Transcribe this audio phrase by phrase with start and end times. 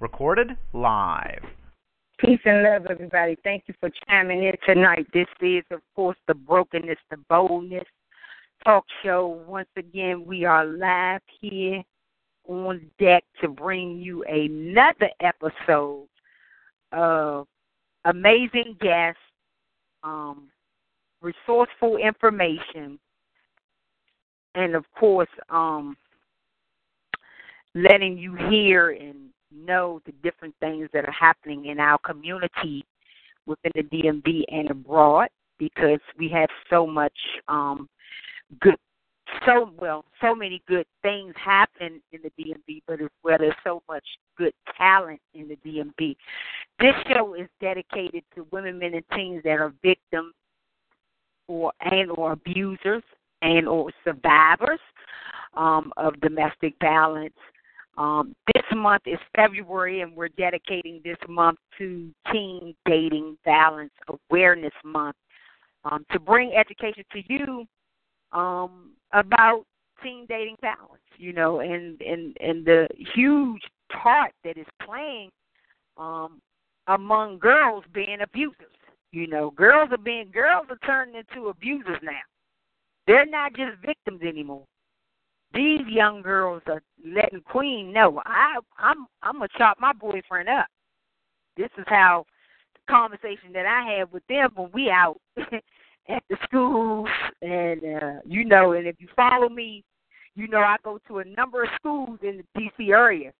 [0.00, 1.42] Recorded live.
[2.18, 3.36] Peace and love, everybody.
[3.44, 5.06] Thank you for chiming in tonight.
[5.12, 7.84] This is, of course, the Brokenness, the Boldness
[8.64, 9.44] talk show.
[9.46, 11.82] Once again, we are live here
[12.48, 16.08] on deck to bring you another episode
[16.92, 17.46] of
[18.04, 19.20] amazing guests,
[20.02, 20.48] um,
[21.20, 22.98] resourceful information,
[24.54, 25.96] and of course, um,
[27.74, 32.84] letting you hear and know the different things that are happening in our community
[33.46, 37.12] within the DMV and abroad because we have so much
[37.48, 37.88] um,
[38.60, 38.76] good
[39.46, 43.82] so well so many good things happen in the DMV, but as well there's so
[43.88, 44.04] much
[44.36, 46.16] good talent in the DMV.
[46.78, 50.34] This show is dedicated to women, men, and teens that are victims
[51.46, 53.02] or and or abusers
[53.42, 54.80] and or survivors
[55.54, 57.34] um, of domestic violence.
[57.98, 63.90] Um, this month is February, and we're dedicating this month to Teen Dating Violence
[64.30, 65.16] Awareness Month
[65.84, 67.66] um, to bring education to you
[68.38, 69.64] um, about
[70.02, 75.30] teen dating violence, you know, and and and the huge part that is playing
[75.96, 76.40] um,
[76.86, 78.54] among girls being abusers.
[79.10, 82.12] You know, girls are being girls are turning into abusers now.
[83.08, 84.66] They're not just victims anymore.
[85.54, 90.66] These young girls are letting Queen know I I'm I'm gonna chop my boyfriend up.
[91.56, 92.26] This is how
[92.74, 97.08] the conversation that I have with them when we out at the schools
[97.40, 99.84] and uh you know and if you follow me
[100.34, 103.32] you know I go to a number of schools in the DC area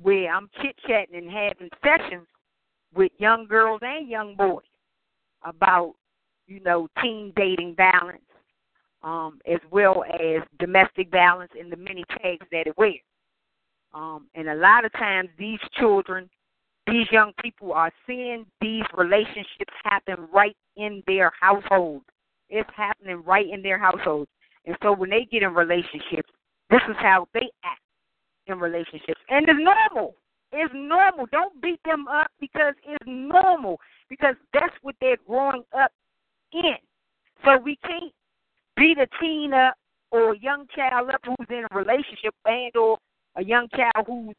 [0.00, 2.26] where I'm chit chatting and having sessions
[2.94, 4.64] with young girls and young boys
[5.42, 5.94] about
[6.46, 8.20] you know teen dating violence
[9.06, 12.94] um as well as domestic violence and the many tags that it wears
[13.94, 16.28] um and a lot of times these children
[16.86, 22.02] these young people are seeing these relationships happen right in their household.
[22.48, 24.28] It's happening right in their household.
[24.66, 26.30] And so when they get in relationships,
[26.70, 27.80] this is how they act
[28.46, 29.20] in relationships.
[29.28, 30.14] And it's normal.
[30.52, 31.26] It's normal.
[31.32, 33.80] Don't beat them up because it's normal.
[34.08, 35.90] Because that's what they're growing up
[36.52, 36.76] in.
[37.44, 38.12] So we can't
[38.76, 39.74] beat a teen up
[40.10, 42.98] or a young child up who's in a relationship and or
[43.36, 44.34] a young child who's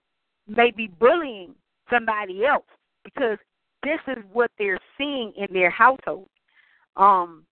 [0.48, 1.54] maybe bullying
[1.90, 2.66] somebody else
[3.04, 3.38] because
[3.84, 6.28] this is what they're seeing in their household.
[6.96, 7.46] Um,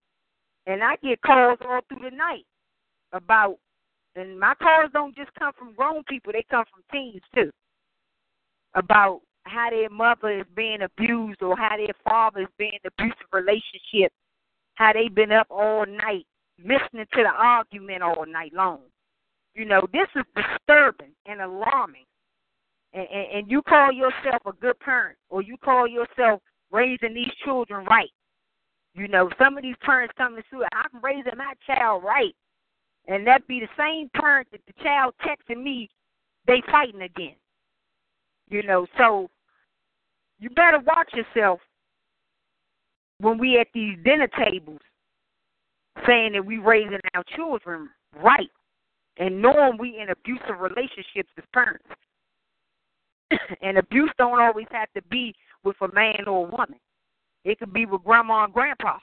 [0.66, 2.46] and I get calls all through the night
[3.14, 3.58] about,
[4.16, 7.52] and my calls don't just come from grown people; they come from teens too.
[8.74, 14.12] About how their mother is being abused or how their father is being abusive relationship,
[14.74, 16.26] how they've been up all night
[16.60, 18.82] listening to the argument all night long.
[19.54, 22.06] You know, this is disturbing and alarming
[22.94, 27.32] and, and, and you call yourself a good parent or you call yourself raising these
[27.44, 28.10] children right.
[28.94, 32.34] You know, some of these parents come to say, I'm raising my child right.
[33.08, 35.90] And that be the same parent that the child texting me,
[36.48, 37.36] they fighting again.
[38.50, 39.30] You know, so
[40.40, 41.60] you better watch yourself
[43.20, 44.80] when we at these dinner tables
[46.08, 47.90] saying that we raising our children
[48.22, 48.50] right
[49.18, 51.86] and knowing we in abusive relationships as parents.
[53.62, 55.34] and abuse don't always have to be
[55.64, 56.80] with a man or a woman.
[57.44, 58.98] It could be with grandma and grandpa.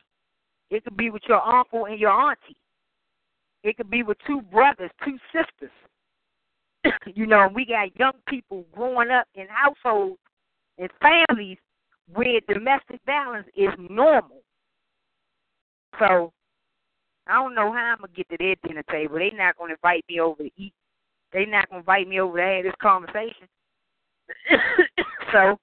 [0.71, 2.57] It could be with your uncle and your auntie.
[3.63, 5.71] It could be with two brothers, two sisters.
[7.15, 10.19] you know, we got young people growing up in households
[10.79, 11.59] and families
[12.13, 14.43] where domestic violence is normal.
[15.99, 16.33] So
[17.27, 19.17] I don't know how I'm gonna get to their dinner table.
[19.17, 20.75] They're not gonna invite me over to eat.
[21.33, 23.49] They're not gonna invite me over to have this conversation.
[25.33, 25.59] so,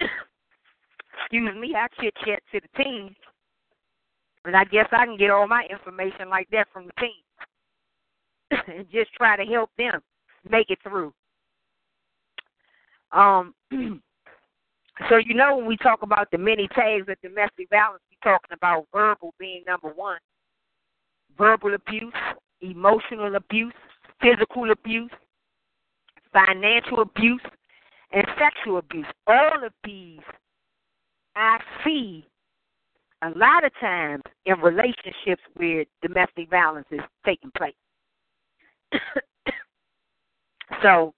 [0.00, 3.14] excuse me, I chit chat to the team,
[4.44, 8.86] and I guess I can get all my information like that from the team, and
[8.90, 10.00] just try to help them
[10.48, 11.12] make it through.
[13.12, 13.54] Um,
[15.08, 18.52] so you know when we talk about the many tags of domestic violence, we're talking
[18.52, 20.18] about verbal being number one,
[21.36, 22.14] verbal abuse,
[22.60, 23.74] emotional abuse,
[24.20, 25.10] physical abuse,
[26.32, 27.42] financial abuse,
[28.12, 29.06] and sexual abuse.
[29.26, 30.20] All of these
[31.36, 32.26] I see
[33.22, 37.74] a lot of times in relationships where domestic violence is taking place.
[40.82, 41.12] so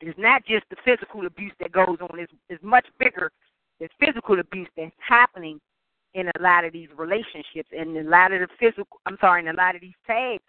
[0.00, 3.30] it's not just the physical abuse that goes on, it's, it's much bigger
[3.80, 5.60] than physical abuse that's happening
[6.16, 9.50] in a lot of these relationships and a lot of the physical I'm sorry, and
[9.50, 10.42] a lot of these tags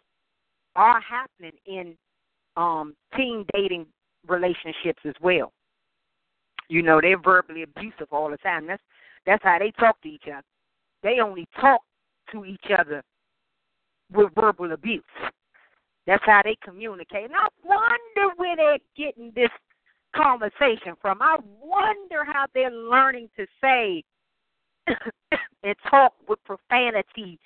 [0.75, 1.95] are happening in
[2.55, 3.85] um teen dating
[4.27, 5.51] relationships as well.
[6.69, 8.65] You know, they're verbally abusive all the time.
[8.65, 8.81] That's
[9.25, 10.45] that's how they talk to each other.
[11.03, 11.81] They only talk
[12.31, 13.03] to each other
[14.11, 15.03] with verbal abuse.
[16.05, 17.25] That's how they communicate.
[17.25, 19.51] And I wonder where they're getting this
[20.15, 21.21] conversation from.
[21.21, 24.03] I wonder how they're learning to say
[25.63, 27.39] and talk with profanity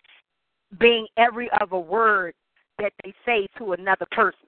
[0.79, 2.33] being every other word
[2.77, 4.47] that they say to another person.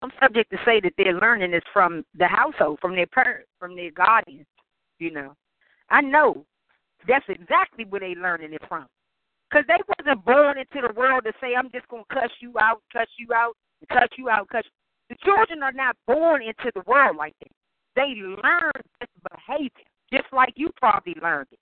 [0.00, 3.74] I'm subject to say that they're learning this from the household, from their parents, from
[3.74, 4.46] their guardians.
[4.98, 5.34] You know,
[5.90, 6.44] I know
[7.06, 8.86] that's exactly where they're learning it from,
[9.50, 12.82] because they wasn't born into the world to say, "I'm just gonna cuss you out,
[12.92, 13.56] cuss you out,
[13.88, 14.64] cuss you out, cuss."
[15.08, 17.50] The children are not born into the world like that.
[17.96, 21.58] They learn this behavior, just like you probably learned it.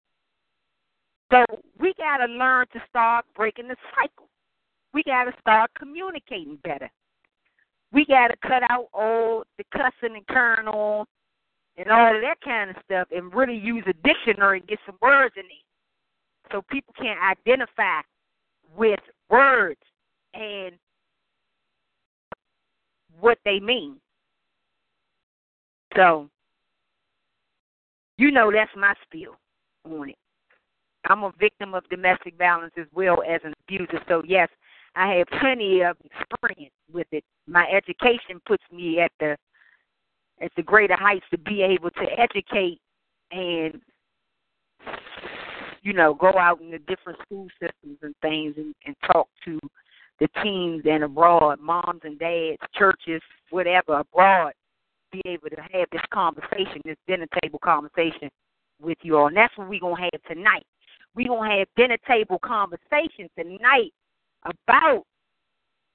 [1.32, 1.44] So
[1.78, 4.28] we got to learn to start breaking the cycle.
[4.94, 6.90] We got to start communicating better.
[7.92, 11.06] We got to cut out all the cussing and carrying on
[11.76, 14.96] and all of that kind of stuff and really use a dictionary and get some
[15.02, 18.00] words in it so people can identify
[18.76, 19.00] with
[19.30, 19.80] words
[20.34, 20.74] and
[23.20, 23.96] what they mean.
[25.96, 26.28] So,
[28.18, 29.36] you know that's my spiel
[29.84, 30.16] on it.
[31.08, 34.00] I'm a victim of domestic violence as well as an abuser.
[34.08, 34.48] So yes,
[34.96, 37.24] I have plenty of experience with it.
[37.46, 39.36] My education puts me at the
[40.40, 42.80] at the greater heights to be able to educate
[43.30, 43.80] and
[45.82, 49.58] you know go out in the different school systems and things and, and talk to
[50.18, 53.20] the teens and abroad, moms and dads, churches,
[53.50, 54.52] whatever abroad,
[55.22, 58.30] be able to have this conversation, this dinner table conversation
[58.80, 59.28] with you all.
[59.28, 60.64] And that's what we're gonna have tonight.
[61.16, 63.92] We're going to have dinner table conversation tonight
[64.44, 65.04] about,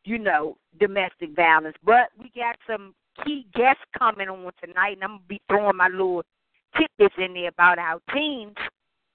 [0.03, 1.77] you know, domestic violence.
[1.83, 5.77] But we got some key guests coming on tonight, and I'm going to be throwing
[5.77, 6.23] my little
[6.75, 8.55] tidbits in there about our teens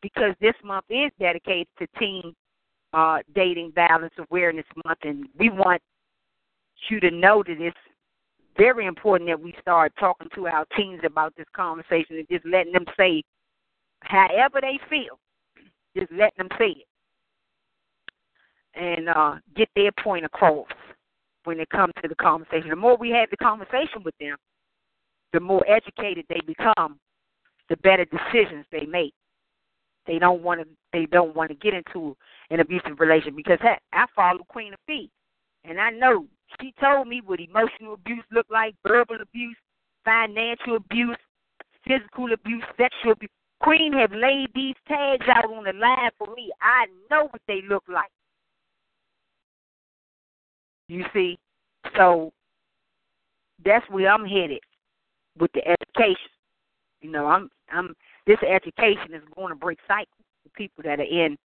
[0.01, 2.35] because this month is dedicated to teen
[2.93, 5.83] uh, dating violence awareness month, and we want
[6.89, 7.77] you to know that it's
[8.57, 12.73] very important that we start talking to our teens about this conversation and just letting
[12.73, 13.23] them say
[14.01, 15.19] however they feel
[15.97, 16.87] just letting them say it
[18.77, 20.67] and uh, get their point across
[21.45, 22.69] when it comes to the conversation.
[22.69, 24.37] The more we have the conversation with them,
[25.33, 26.99] the more educated they become,
[27.69, 29.15] the better decisions they make.
[30.07, 30.67] They don't want to.
[30.93, 32.17] They don't want to get into
[32.51, 35.09] an abusive relationship because hey, I follow Queen Afia,
[35.65, 36.27] and I know
[36.61, 39.57] she told me what emotional abuse looked like, verbal abuse,
[40.05, 41.17] financial abuse,
[41.87, 43.31] physical abuse, sexual abuse.
[43.63, 46.51] Queen have laid these tags out on the line for me.
[46.61, 48.11] I know what they look like.
[50.89, 51.39] You see?
[51.97, 52.33] So
[53.65, 54.61] that's where I'm headed
[55.39, 56.31] with the education.
[57.01, 57.95] You know, I'm I'm
[58.27, 60.07] this education is going to break cycles
[60.43, 61.37] for people that are in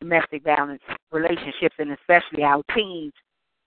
[0.00, 0.82] domestic violence
[1.12, 3.12] relationships and especially our teens.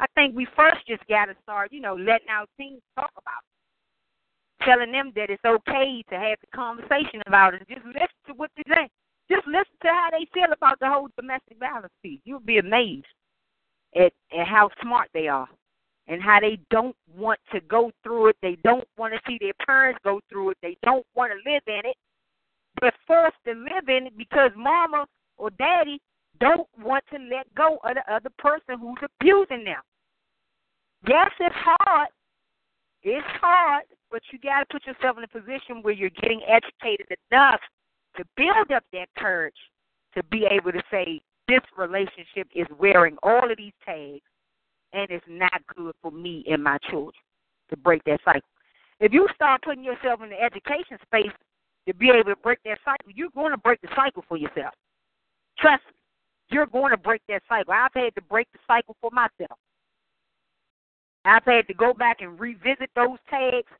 [0.04, 3.54] I think we first just gotta start, you know, letting our teens talk about it
[4.66, 7.68] telling them that it's okay to have the conversation about it.
[7.68, 8.90] Just listen to what they say.
[9.30, 12.20] Just listen to how they feel about the whole domestic violence piece.
[12.26, 13.06] You'll be amazed
[13.96, 15.48] at, at how smart they are
[16.08, 18.38] and how they don't want to go through it.
[18.42, 20.58] They don't want to see their parents go through it.
[20.62, 21.96] They don't want to live in it.
[22.82, 25.06] They're forced to live in it because mama
[25.38, 26.00] or daddy
[26.40, 29.82] don't want to let go of the other person who's abusing them.
[31.08, 32.10] Yes, it's hard.
[33.04, 33.84] It's hard
[34.14, 37.60] but you got to put yourself in a position where you're getting educated enough
[38.16, 39.56] to build up that courage
[40.14, 44.22] to be able to say, this relationship is wearing all of these tags
[44.94, 47.12] and it's not good for me and my children
[47.72, 48.48] to break that cycle.
[49.00, 51.34] If you start putting yourself in the education space
[51.88, 54.76] to be able to break that cycle, you're going to break the cycle for yourself.
[55.58, 55.94] Trust me,
[56.52, 57.74] you're going to break that cycle.
[57.74, 59.58] I've had to break the cycle for myself.
[61.26, 63.72] I've had to go back and revisit those tags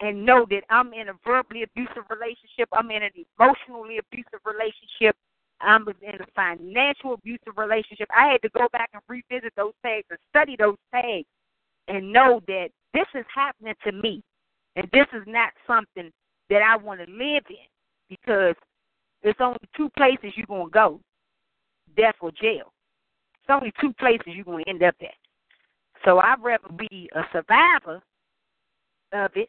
[0.00, 5.16] and know that I'm in a verbally abusive relationship, I'm in an emotionally abusive relationship,
[5.60, 8.08] I'm in a financial abusive relationship.
[8.14, 11.26] I had to go back and revisit those tags and study those tags
[11.88, 14.22] and know that this is happening to me.
[14.74, 16.10] And this is not something
[16.50, 17.68] that I want to live in
[18.08, 18.56] because
[19.22, 21.00] it's only two places you're going to go
[21.96, 22.72] death or jail.
[23.40, 25.21] It's only two places you're going to end up at.
[26.04, 28.02] So I'd rather be a survivor
[29.12, 29.48] of it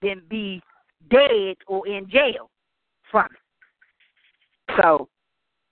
[0.00, 0.60] than be
[1.10, 2.50] dead or in jail
[3.10, 4.76] from it.
[4.80, 5.08] So,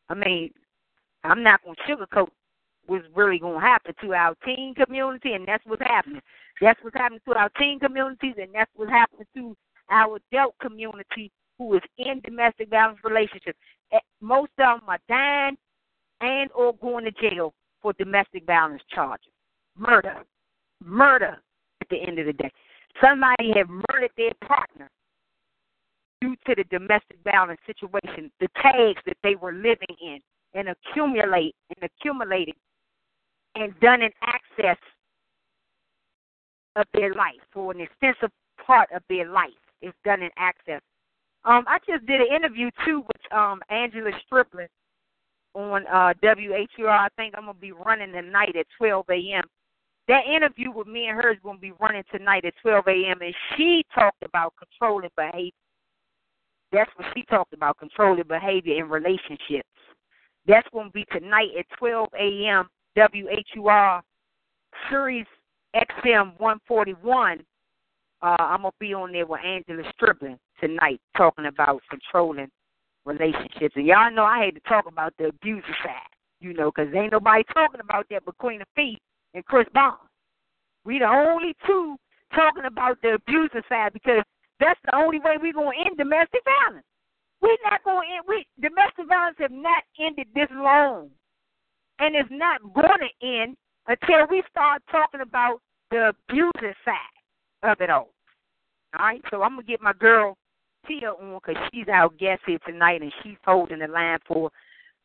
[0.08, 0.50] I mean,
[1.24, 2.28] I'm not going to sugarcoat
[2.88, 6.20] was really going to happen to our teen community, and that's what's happening.
[6.60, 9.56] That's what's happening to our teen communities, and that's what's happening to
[9.90, 13.58] our adult community who is in domestic violence relationships.
[14.20, 15.56] Most of them are dying
[16.20, 19.32] and or going to jail for domestic violence charges.
[19.80, 20.22] Murder.
[20.84, 21.38] Murder
[21.80, 22.50] at the end of the day.
[23.02, 24.90] Somebody had murdered their partner
[26.20, 30.18] due to the domestic violence situation, the tags that they were living in
[30.54, 32.54] and accumulate and accumulated
[33.54, 34.76] and done in access
[36.76, 38.30] of their life for an extensive
[38.64, 39.50] part of their life
[39.82, 40.80] is done in access.
[41.44, 44.68] Um, I just did an interview too with um Angela Strickland
[45.54, 46.88] on uh WHUR.
[46.88, 49.44] I think I'm gonna be running tonight at 12 a.m.
[50.10, 53.22] That interview with me and her is gonna be running tonight at 12 a.m.
[53.22, 55.52] and she talked about controlling behavior.
[56.72, 59.68] That's what she talked about, controlling behavior in relationships.
[60.48, 62.68] That's gonna be tonight at 12 a.m.
[62.96, 64.02] WHUR
[64.88, 65.28] Sirius
[65.76, 67.44] XM 141.
[68.20, 72.50] Uh, I'm gonna be on there with Angela Strickland tonight, talking about controlling
[73.04, 73.76] relationships.
[73.76, 77.12] And y'all know I hate to talk about the abuser side, you know, because ain't
[77.12, 78.96] nobody talking about that but Queen Afee
[79.34, 79.96] and Chris Bond.
[80.84, 81.96] We the only two
[82.34, 84.22] talking about the abuser side because
[84.58, 86.86] that's the only way we're gonna end domestic violence.
[87.40, 88.24] We're not gonna end.
[88.28, 91.10] We domestic violence have not ended this long,
[91.98, 93.56] and it's not gonna end
[93.86, 95.60] until we start talking about
[95.90, 97.16] the abuser side
[97.62, 98.12] of it all.
[98.98, 100.36] All right, so I'm gonna get my girl
[100.86, 104.50] Tia on because she's our guest here tonight, and she's holding the line for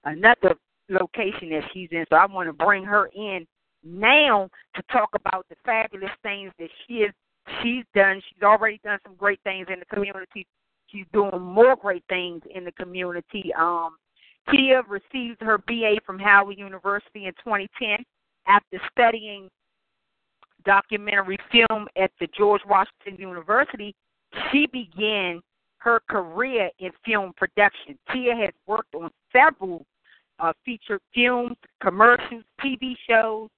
[0.03, 0.55] another
[0.89, 2.05] location that she's in.
[2.10, 3.46] So I want to bring her in
[3.86, 7.12] now to talk about the fabulous things that she is
[7.62, 8.22] she's done.
[8.27, 10.48] She's already done some great things in the community.
[10.88, 13.51] She's doing more great things in the community.
[13.58, 13.98] Um,
[14.51, 18.04] Tia received her BA from Howard University in 2010
[18.48, 19.50] after studying
[20.65, 23.96] documentary film at the George Washington University,
[24.51, 25.42] she began
[25.77, 27.98] her career in film production.
[28.12, 29.86] Tia has worked on several
[30.39, 33.50] uh, featured films, commercials, TV shows,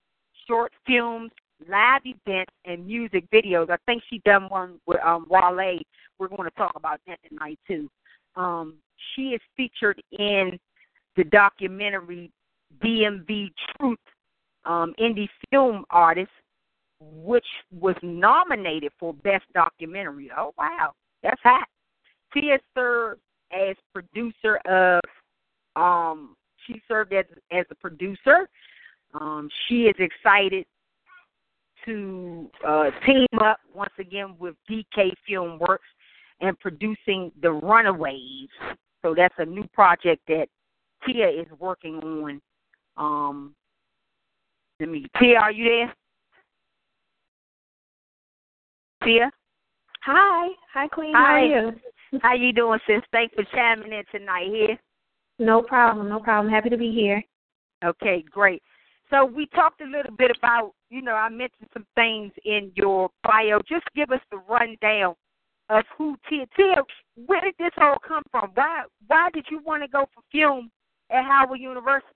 [0.48, 1.32] short films,
[1.68, 3.70] live events, and music videos.
[3.70, 5.80] I think she done one with um, Wale.
[6.20, 7.89] We're going to talk about that tonight too.
[8.36, 8.75] Um,
[9.16, 10.60] she is featured in
[11.16, 12.32] the documentary
[12.84, 14.00] DMV Truth
[14.66, 16.32] um, indie film artist,
[17.00, 20.30] which was nominated for Best Documentary.
[20.36, 20.94] Oh, wow.
[21.24, 21.68] That's hot.
[22.34, 25.01] She has served as producer of,
[25.75, 26.36] um,
[26.66, 28.50] she served as, as a producer.
[29.13, 30.65] Um, she is excited
[31.85, 35.87] to uh, team up once again with DK Film Works
[36.41, 38.49] and producing The Runaways.
[39.01, 40.47] So that's a new project that
[41.05, 42.41] Tia is working on.
[42.97, 43.55] Um,
[44.79, 45.05] let me.
[45.19, 45.93] Tia, are you there?
[49.03, 49.31] Tia.
[50.03, 51.13] Hi, hi, Queen.
[51.15, 51.21] Hi.
[51.21, 51.71] How are you?
[52.21, 53.01] How you doing, sis?
[53.11, 54.79] Thanks for chiming in tonight here.
[55.39, 56.51] No problem, no problem.
[56.51, 57.21] Happy to be here.
[57.83, 58.61] Okay, great.
[59.09, 63.09] So we talked a little bit about, you know, I mentioned some things in your
[63.23, 63.59] bio.
[63.59, 65.15] Just give us the rundown
[65.69, 66.45] of who Tia.
[66.55, 66.83] Tia,
[67.25, 68.51] where did this all come from?
[68.53, 70.71] Why why did you want to go for film
[71.09, 72.07] at Howard University?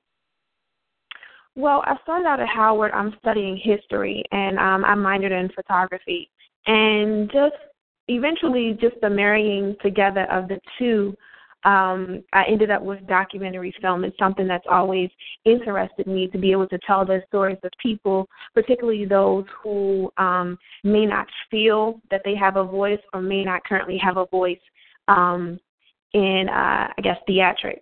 [1.55, 2.91] Well, I started out at Howard.
[2.93, 6.29] I'm studying history, and um, I minored in photography.
[6.65, 7.55] And just
[8.07, 11.15] eventually, just the marrying together of the two,
[11.63, 14.03] um, I ended up with documentary film.
[14.03, 15.10] It's something that's always
[15.46, 20.58] interested me to be able to tell the stories of people, particularly those who um,
[20.84, 24.60] may not feel that they have a voice or may not currently have a voice
[25.08, 25.60] um,
[26.13, 27.80] in, uh, I guess, theatrics.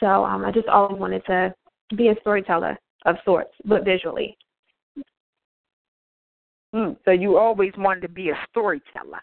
[0.00, 1.54] So um, I just always wanted to
[1.96, 4.36] be a storyteller of sorts, but visually.
[6.74, 9.22] Mm, so you always wanted to be a storyteller.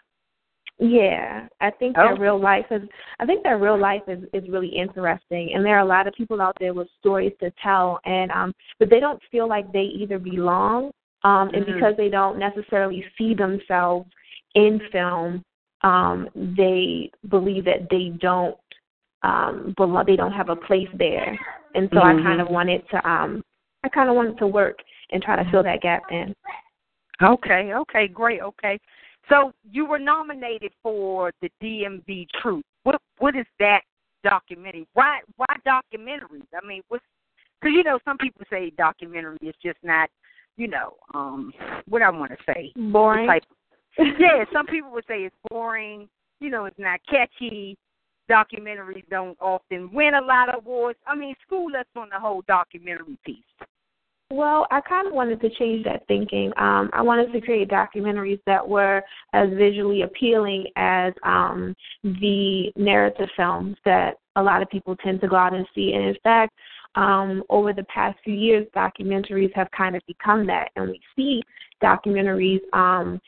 [0.80, 2.02] Yeah, I think Oh.
[2.02, 2.88] that real life is.
[3.18, 6.14] I think that real life is is really interesting, and there are a lot of
[6.14, 9.82] people out there with stories to tell, and um, but they don't feel like they
[9.82, 10.92] either belong,
[11.24, 11.74] um, and Mhm.
[11.74, 14.08] because they don't necessarily see themselves
[14.54, 15.42] in film,
[15.82, 18.56] um, they believe that they don't
[19.24, 20.04] um belong.
[20.06, 21.36] They don't have a place there,
[21.74, 22.20] and so Mhm.
[22.20, 23.42] I kind of wanted to um,
[23.82, 24.78] I kind of wanted to work
[25.10, 26.36] and try to fill that gap in.
[27.20, 28.78] Okay, okay, great, okay.
[29.28, 32.64] So you were nominated for the DMV Truth.
[32.84, 33.82] What what is that
[34.24, 34.86] documentary?
[34.94, 36.46] Why why documentaries?
[36.54, 37.04] I mean, what's
[37.60, 40.08] because you know some people say documentary is just not,
[40.56, 41.52] you know, um,
[41.88, 42.72] what I want to say.
[42.76, 43.26] Boring.
[43.26, 43.44] Type,
[43.98, 46.08] yeah, some people would say it's boring.
[46.40, 47.76] You know, it's not catchy.
[48.30, 50.98] Documentaries don't often win a lot of awards.
[51.06, 53.42] I mean, school us on the whole documentary piece.
[54.30, 56.52] Well, I kind of wanted to change that thinking.
[56.58, 63.30] Um, I wanted to create documentaries that were as visually appealing as um, the narrative
[63.36, 65.94] films that a lot of people tend to go out and see.
[65.94, 66.52] And in fact,
[66.94, 71.42] um, over the past few years, documentaries have kind of become that, and we see
[71.82, 73.20] documentaries, um,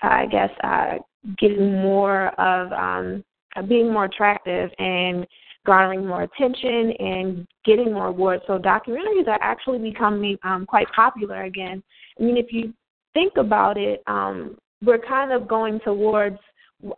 [0.00, 0.94] I guess, uh,
[1.38, 3.24] getting more of um,
[3.68, 5.26] being more attractive and
[5.66, 8.42] garnering more attention and getting more awards.
[8.46, 11.82] So documentaries are actually becoming um, quite popular again.
[12.18, 12.72] I mean, if you
[13.12, 16.38] think about it, um, we're kind of going towards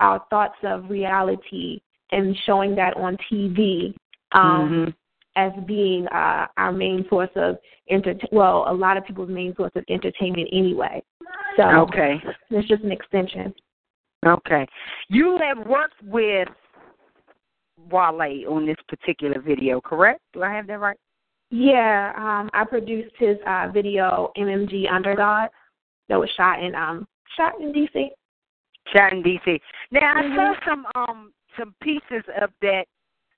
[0.00, 3.94] our thoughts of reality and showing that on TV
[4.32, 4.90] um, mm-hmm.
[5.36, 7.56] as being uh, our main source of
[7.90, 8.32] entertainment.
[8.32, 11.02] Well, a lot of people's main source of entertainment anyway.
[11.56, 12.16] So okay,
[12.50, 13.54] it's just an extension.
[14.26, 14.66] Okay,
[15.08, 16.48] you have worked with
[17.90, 20.20] Wale on this particular video, correct?
[20.32, 20.98] Do I have that right?
[21.50, 25.50] Yeah, um, I produced his uh, video MMG Underdog
[26.08, 27.06] that was shot in um
[27.36, 28.08] shot in DC.
[28.94, 29.58] Shot in DC.
[29.90, 30.32] Now mm-hmm.
[30.32, 30.70] I saw mm-hmm.
[30.70, 32.84] some um some pieces of that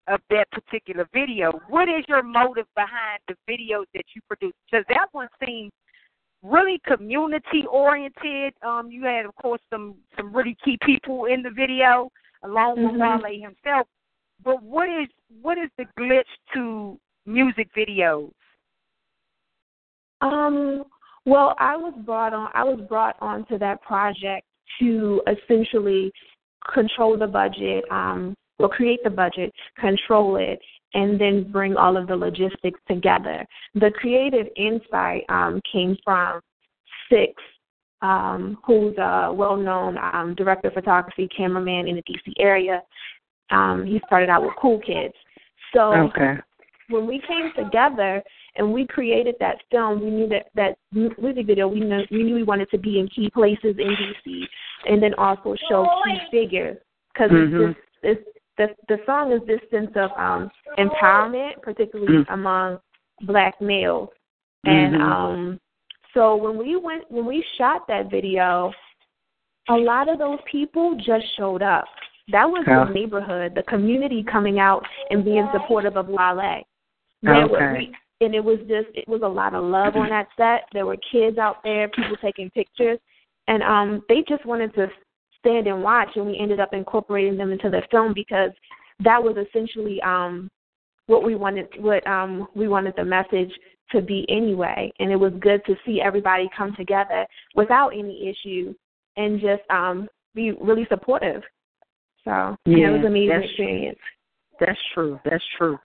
[0.09, 1.52] of that particular video.
[1.68, 4.56] What is your motive behind the videos that you produced?
[4.70, 5.70] Because that one seemed
[6.42, 8.54] really community oriented.
[8.62, 12.11] Um, you had of course some some really key people in the video,
[12.44, 13.23] along with mm-hmm.
[13.23, 13.87] Wale himself.
[14.44, 15.09] But what is
[15.42, 16.23] what is the glitch
[16.54, 18.30] to music videos?
[20.20, 20.85] Um,
[21.26, 22.50] well, I was brought on.
[22.54, 24.47] I was brought onto that project
[24.80, 26.12] to essentially
[26.73, 30.59] control the budget, um, or create the budget, control it,
[30.94, 33.44] and then bring all of the logistics together.
[33.75, 36.40] The creative insight um, came from
[37.11, 37.32] Six,
[38.02, 42.82] um, who's a well-known um, director of photography, cameraman in the DC area,
[43.50, 45.14] um, he started out with Cool Kids.
[45.75, 46.35] So okay.
[46.88, 48.23] when we came together
[48.57, 51.69] and we created that film, we knew that that music video.
[51.69, 54.42] We knew we knew we wanted to be in key places in DC,
[54.87, 56.77] and then also show key figures
[57.12, 57.70] because mm-hmm.
[57.70, 62.33] it's, it's the the song is this sense of um empowerment, particularly mm-hmm.
[62.33, 62.79] among
[63.22, 64.09] black males,
[64.64, 65.03] and mm-hmm.
[65.03, 65.61] um
[66.14, 68.72] so when we went when we shot that video,
[69.68, 71.85] a lot of those people just showed up.
[72.33, 72.85] That was yeah.
[72.85, 76.07] the neighborhood, the community coming out and being supportive of.
[76.07, 77.51] There okay.
[77.51, 77.77] Were,
[78.23, 80.69] and it was just it was a lot of love on that set.
[80.73, 82.99] There were kids out there, people taking pictures,
[83.49, 84.88] and um they just wanted to
[85.38, 88.51] stand and watch and we ended up incorporating them into the film because
[89.03, 90.49] that was essentially um
[91.07, 93.51] what we wanted what um we wanted the message
[93.90, 98.73] to be anyway and it was good to see everybody come together without any issue
[99.16, 101.43] and just um be really supportive
[102.24, 103.98] so yeah, it was an amazing experience.
[104.59, 105.18] That's true.
[105.24, 105.78] That's true.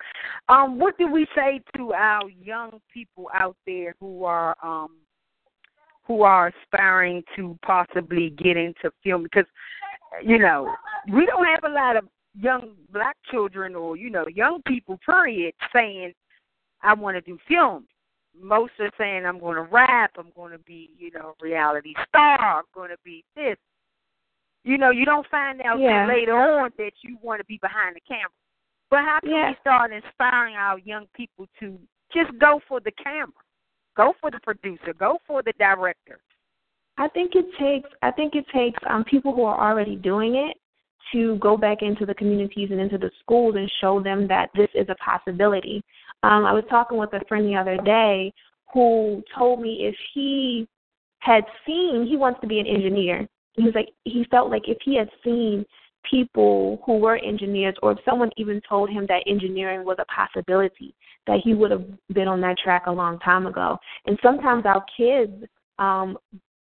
[0.49, 4.97] Um, what do we say to our young people out there who are um
[6.05, 9.45] who are aspiring to possibly get into film because
[10.23, 10.73] you know,
[11.11, 12.05] we don't have a lot of
[12.39, 16.13] young black children or, you know, young people period saying
[16.81, 17.85] I want to do film.
[18.39, 22.57] Most are saying I'm going to rap, I'm going to be, you know, reality star,
[22.57, 23.57] I'm going to be this.
[24.65, 26.08] You know, you don't find out yeah.
[26.08, 28.32] later on that you want to be behind the camera.
[28.89, 29.49] But how can yeah.
[29.51, 31.78] we start inspiring our young people to
[32.12, 33.30] just go for the camera,
[33.95, 36.19] go for the producer, go for the director?
[36.97, 40.58] I think it takes I think it takes um, people who are already doing it
[41.12, 44.69] to go back into the communities and into the schools and show them that this
[44.73, 45.84] is a possibility.
[46.23, 48.34] Um, I was talking with a friend the other day
[48.73, 50.67] who told me if he
[51.19, 54.77] had seen he wants to be an engineer he was like he felt like if
[54.83, 55.65] he had seen
[56.09, 60.93] people who were engineers or if someone even told him that engineering was a possibility
[61.27, 63.77] that he would have been on that track a long time ago.
[64.05, 65.33] And sometimes our kids
[65.79, 66.17] um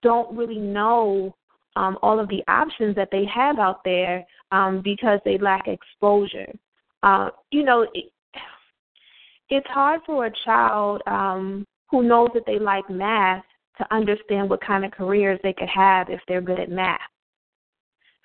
[0.02, 1.34] don't really know
[1.76, 6.52] um all of the options that they have out there um because they lack exposure.
[7.02, 8.12] Uh you know it,
[9.48, 13.44] it's hard for a child um who knows that they like math
[13.80, 17.00] to understand what kind of careers they could have if they're good at math.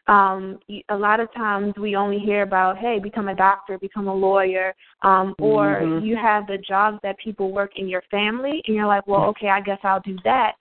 [0.07, 4.13] Um, a lot of times we only hear about, hey, become a doctor, become a
[4.13, 6.05] lawyer, um, or mm-hmm.
[6.05, 9.49] you have the jobs that people work in your family, and you're like, well, okay,
[9.49, 10.51] I guess I'll do that.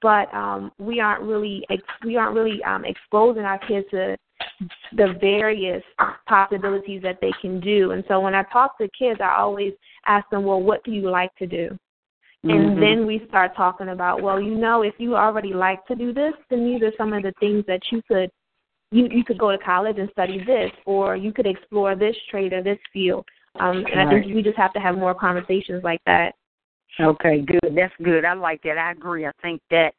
[0.00, 4.16] But um, we aren't really ex- we aren't really um, exposing our kids to
[4.96, 5.82] the various
[6.26, 7.92] possibilities that they can do.
[7.92, 9.74] And so when I talk to kids, I always
[10.06, 11.78] ask them, well, what do you like to do?
[12.48, 12.80] And mm-hmm.
[12.80, 16.32] then we start talking about, well, you know, if you already like to do this,
[16.48, 18.30] then these are some of the things that you could
[18.92, 22.52] you you could go to college and study this, or you could explore this trade
[22.52, 23.26] or this field.
[23.58, 24.06] Um, and right.
[24.06, 26.34] I think we just have to have more conversations like that.
[27.00, 27.74] Okay, good.
[27.74, 28.24] That's good.
[28.24, 28.78] I like that.
[28.78, 29.26] I agree.
[29.26, 29.92] I think that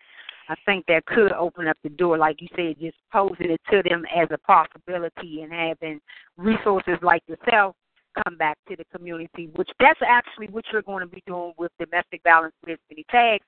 [0.50, 3.84] I think that could open up the door, like you said, just posing it to
[3.90, 6.00] them as a possibility and having
[6.38, 7.76] resources like yourself
[8.24, 11.72] come back to the community, which that's actually what you're going to be doing with
[11.80, 13.46] domestic violence with many tags,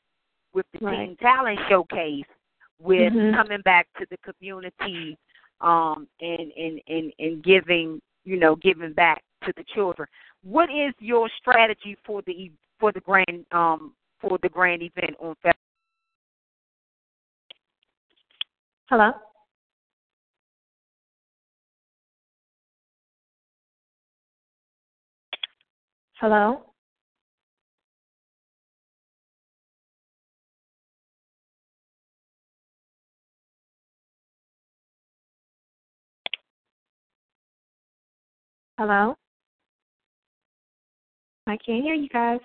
[0.54, 1.08] with the Right.
[1.08, 2.26] Teen Talent Showcase,
[2.80, 3.34] with Mhm.
[3.36, 5.18] coming back to the community
[5.62, 10.08] um and, and, and, and giving you know, giving back to the children.
[10.44, 15.36] What is your strategy for the for the grand um for the grand event on
[15.36, 15.56] February?
[18.90, 19.12] Hello?
[26.20, 26.62] Hello?
[38.78, 39.16] Hello?
[41.48, 42.40] I can't hear you guys.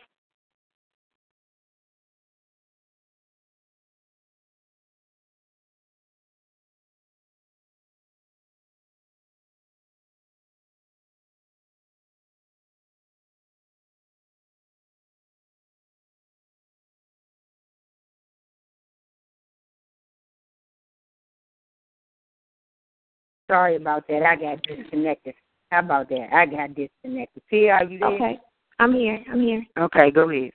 [23.55, 24.23] Sorry about that.
[24.25, 25.35] I got disconnected.
[25.71, 26.29] How about that?
[26.33, 27.41] I got disconnected.
[27.49, 28.09] See, are you there?
[28.09, 28.39] Okay.
[28.81, 29.21] I'm here.
[29.31, 29.65] I'm here.
[29.79, 30.51] Okay, go ahead.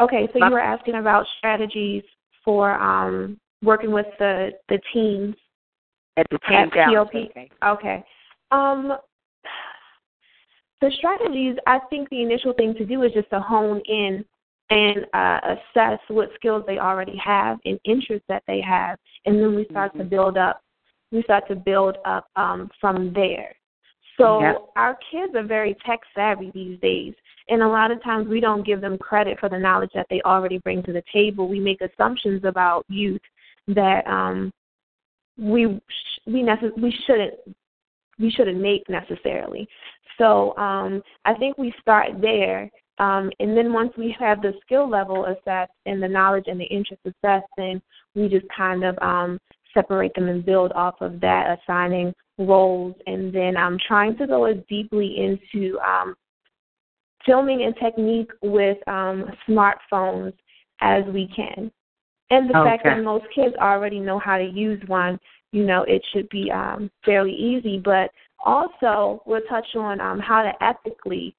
[0.00, 2.02] Okay, so My- you were asking about strategies
[2.44, 5.36] for um working with the the teams
[6.16, 7.12] At the Teen At POP.
[7.12, 7.50] Showcase.
[7.64, 8.04] Okay.
[8.50, 8.94] Um
[10.80, 14.24] the strategies I think the initial thing to do is just to hone in
[14.70, 19.54] and uh, assess what skills they already have and interests that they have and then
[19.54, 20.10] we start to Mhm.
[20.10, 20.60] build up
[21.10, 23.54] we start to build up um from there.
[24.16, 24.54] So Yeah.
[24.76, 27.14] our kids are very tech savvy these days
[27.48, 30.20] and a lot of times we don't give them credit for the knowledge that they
[30.22, 31.48] already bring to the table.
[31.48, 33.22] We make assumptions about youth
[33.68, 34.52] that um
[35.38, 37.34] we sh- we necess- we shouldn't
[38.18, 39.68] we shouldn't make necessarily.
[40.18, 42.68] So um, I think we start there,
[42.98, 46.64] um, and then once we have the skill level assessed and the knowledge and the
[46.64, 47.80] interest assessed, then
[48.16, 49.38] we just kind of um,
[49.74, 54.44] separate them and build off of that, assigning roles, and then I'm trying to go
[54.44, 56.14] as deeply into um,
[57.26, 60.32] filming and technique with um, smartphones
[60.80, 61.70] as we can.
[62.30, 65.18] And the fact that most kids already know how to use one,
[65.52, 67.78] you know, it should be um, fairly easy.
[67.78, 68.10] But
[68.44, 71.34] also, we'll touch on um, how to ethically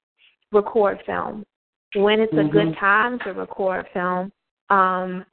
[0.52, 1.46] record film,
[1.94, 2.78] when it's a good Mhm.
[2.78, 4.32] time to record film,
[4.68, 5.24] um,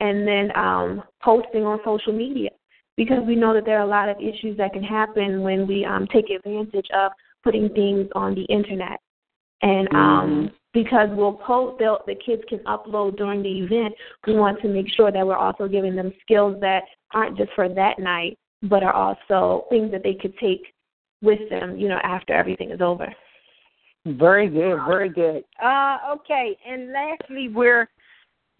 [0.00, 2.50] and then um, posting on social media.
[2.96, 5.84] Because we know that there are a lot of issues that can happen when we
[5.84, 7.12] um, take advantage of
[7.44, 8.98] putting things on the internet.
[9.62, 13.94] And um, because we'll post, they'll, the kids can upload during the event.
[14.26, 16.82] We want to make sure that we're also giving them skills that
[17.12, 20.62] aren't just for that night, but are also things that they could take
[21.22, 23.12] with them, you know, after everything is over.
[24.06, 25.44] Very good, very good.
[25.62, 27.88] Uh, okay, and lastly, we're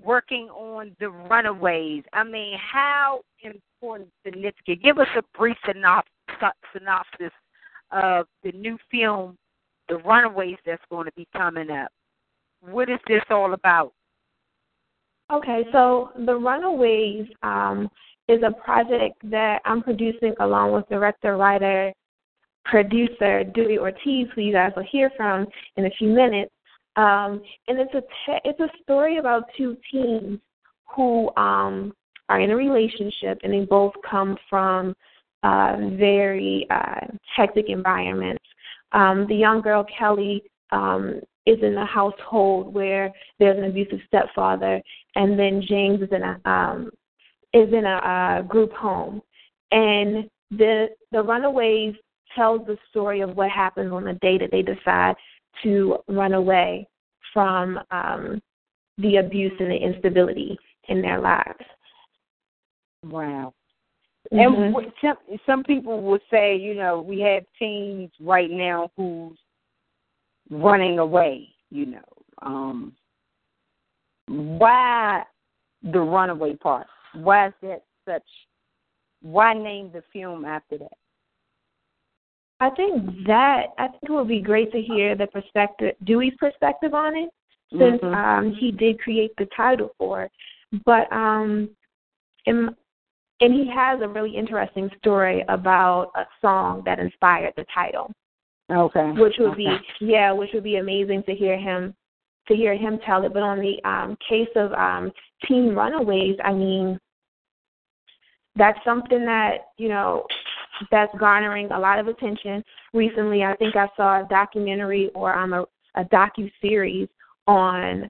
[0.02, 2.04] working on the Runaways.
[2.12, 4.82] I mean, how important significant?
[4.82, 6.12] Give us a brief synopsis,
[6.72, 7.32] synopsis
[7.90, 9.36] of the new film,
[9.88, 11.90] The Runaways, that's going to be coming up.
[12.60, 13.92] What is this all about?
[15.32, 17.88] Okay, so The Runaways um,
[18.28, 21.92] is a project that I'm producing along with director, writer,
[22.64, 26.52] producer Dewey Ortiz, who you guys will hear from in a few minutes.
[26.98, 30.40] Um, and it's a te- it's a story about two teens
[30.96, 31.92] who um,
[32.28, 34.96] are in a relationship, and they both come from
[35.44, 37.06] uh, very uh,
[37.36, 38.42] hectic environments.
[38.90, 44.82] Um, the young girl Kelly um, is in a household where there's an abusive stepfather,
[45.14, 46.90] and then James is in a um,
[47.54, 49.22] is in a, a group home,
[49.70, 51.94] and the the Runaways
[52.34, 55.14] tells the story of what happens on the day that they decide
[55.62, 56.88] to run away
[57.32, 58.40] from um,
[58.98, 61.64] the abuse and the instability in their lives.
[63.04, 63.54] Wow.
[64.32, 64.76] Mhm.
[64.76, 65.16] And some
[65.46, 69.38] some people will say, you know, we have teens right now who's
[70.50, 71.48] running away.
[71.70, 72.04] You know,
[72.42, 72.96] um,
[74.26, 75.24] why
[75.82, 76.86] the runaway part?
[77.14, 78.28] Why is that such?
[79.22, 80.98] Why name the film after that?
[82.60, 86.92] I think that I think it would be great to hear the perspective, Dewey's perspective
[86.92, 87.30] on it,
[87.70, 88.14] since Mhm.
[88.14, 90.32] um, he did create the title for it.
[90.84, 91.70] But um,
[92.46, 92.74] and
[93.40, 98.10] and he has a really interesting story about a song that inspired the title,
[98.70, 99.12] Okay.
[99.12, 101.94] which would be yeah, which would be amazing to hear him
[102.48, 103.32] to hear him tell it.
[103.32, 105.12] But on the um, case of um,
[105.44, 106.98] teen runaways, I mean,
[108.56, 110.26] that's something that you know
[110.90, 112.62] that's garnering a lot of attention.
[112.92, 115.64] Recently, I think I saw a documentary or um, a,
[115.96, 117.08] a docu series
[117.46, 118.08] on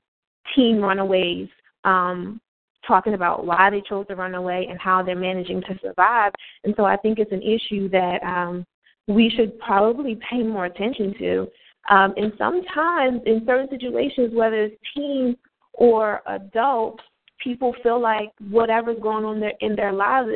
[0.54, 1.48] teen runaways,
[1.84, 2.40] um,
[2.86, 6.32] talking about why they chose to run away and how they're managing to survive.
[6.64, 8.64] And so I think it's an issue that um,
[9.06, 11.48] we should probably pay more attention to.
[11.90, 15.36] Um, and sometimes, in certain situations, whether it's teens
[15.72, 17.02] or adults,
[17.42, 20.28] people feel like whatever's going on there in their lives,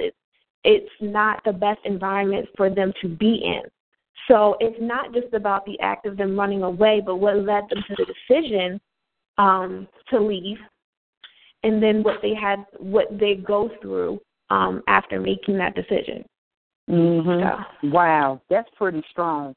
[0.65, 3.63] it's not the best environment for them to be in.
[4.29, 7.83] So it's not just about the act of them running away, but what led them
[7.89, 8.81] to the decision
[9.39, 10.59] um, to leave,
[11.65, 14.21] and then what they had, what they go through
[14.51, 16.25] um, after making that decision.
[16.89, 17.65] Mhm.
[17.83, 17.89] So.
[17.89, 19.55] Wow, that's pretty strong.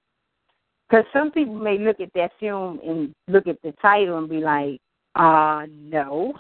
[0.89, 4.39] Because some people may look at that film and look at the title and be
[4.39, 4.79] like,
[5.15, 6.33] "Uh, no."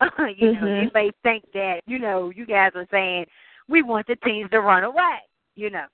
[0.36, 0.64] you know, mm-hmm.
[0.64, 3.26] they may think that you know you guys are saying
[3.70, 5.18] we want the teens to run away.
[5.54, 5.86] You know,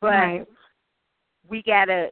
[0.00, 0.46] but right.
[1.48, 2.10] we gotta.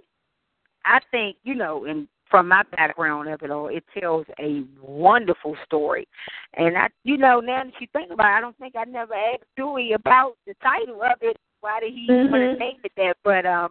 [0.85, 5.57] I think you know, and from my background of it all, it tells a wonderful
[5.65, 6.07] story.
[6.55, 9.15] And I, you know, now that you think about it, I don't think I never
[9.15, 11.37] asked Dewey about the title of it.
[11.61, 12.31] Why did he mm-hmm.
[12.31, 13.17] want to name it that?
[13.25, 13.71] But um,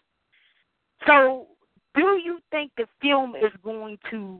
[1.05, 1.47] so
[1.95, 4.39] do you think the film is going to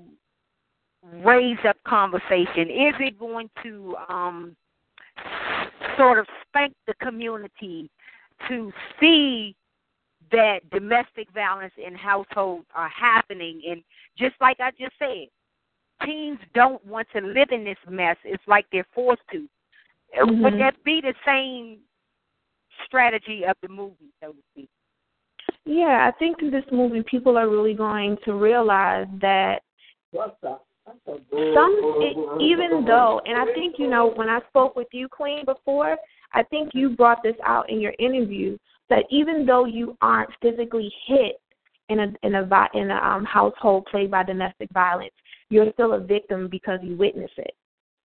[1.24, 2.70] raise up conversation?
[2.70, 4.56] Is it going to um
[5.97, 7.89] sort of spank the community
[8.47, 9.56] to see
[10.32, 13.84] that domestic violence in households are happening and
[14.17, 15.28] just like I just said,
[16.04, 18.17] teens don't want to live in this mess.
[18.23, 19.47] It's like they're forced to.
[20.17, 20.43] Mm-hmm.
[20.43, 21.80] Would that be the same
[22.86, 24.69] strategy of the movie, so to speak?
[25.65, 29.62] Yeah, I think in this movie people are really going to realize that
[30.86, 35.43] some it, even though and I think you know when I spoke with you Queen
[35.45, 35.98] before,
[36.34, 38.58] I think you brought this out in your interview
[38.89, 41.41] that even though you aren't physically hit
[41.89, 45.13] in a in a in a um, household plagued by domestic violence,
[45.50, 47.56] you're still a victim because you witness it.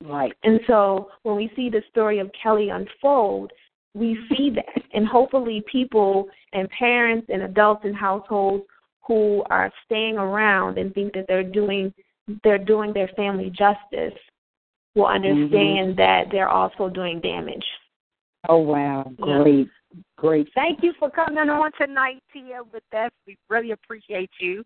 [0.03, 0.33] Right.
[0.43, 3.51] And so when we see the story of Kelly unfold,
[3.93, 8.65] we see that, and hopefully people and parents and adults in households
[9.07, 11.93] who are staying around and think that they're doing
[12.43, 14.17] they're doing their family justice
[14.95, 15.97] will understand mm-hmm.
[15.97, 17.65] that they're also doing damage.
[18.47, 19.67] Oh wow, great.
[20.17, 20.49] Great.
[20.55, 23.11] Thank you for coming on tonight, Tia, with us.
[23.25, 24.63] We really appreciate you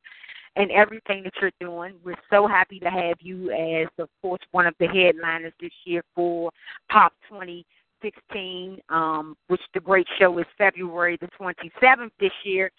[0.55, 1.95] and everything that you're doing.
[2.03, 6.03] We're so happy to have you as, of course, one of the headliners this year
[6.15, 6.51] for
[6.91, 12.71] Pop 2016, um, which the great show is February the 27th this year.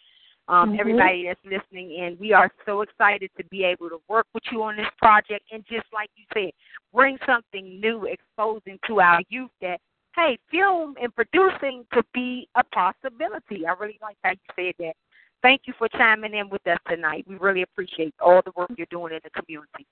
[0.50, 0.80] Um, mm-hmm.
[0.80, 4.64] Everybody that's listening in, we are so excited to be able to work with you
[4.64, 6.50] on this project and just like you said,
[6.92, 9.78] bring something new, exposing to our youth that
[10.16, 13.64] hey, film and producing could be a possibility.
[13.64, 14.94] I really like how you said that.
[15.40, 17.24] Thank you for chiming in with us tonight.
[17.28, 19.86] We really appreciate all the work you're doing in the community.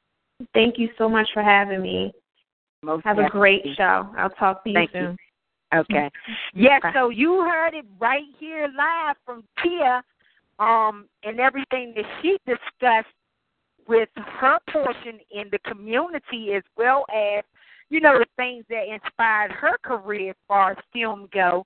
[0.54, 2.12] Thank you so much for having me.
[2.82, 3.38] Most Have definitely.
[3.38, 4.08] a great show.
[4.18, 5.16] I'll talk to you Thank soon.
[5.72, 5.78] You.
[5.80, 6.10] Okay.
[6.54, 6.92] Yes, okay.
[6.94, 10.02] so you heard it right here live from Tia
[10.58, 13.08] um, and everything that she discussed
[13.86, 17.42] with her portion in the community as well as
[17.90, 21.64] you know, the things that inspired her career as far as film go.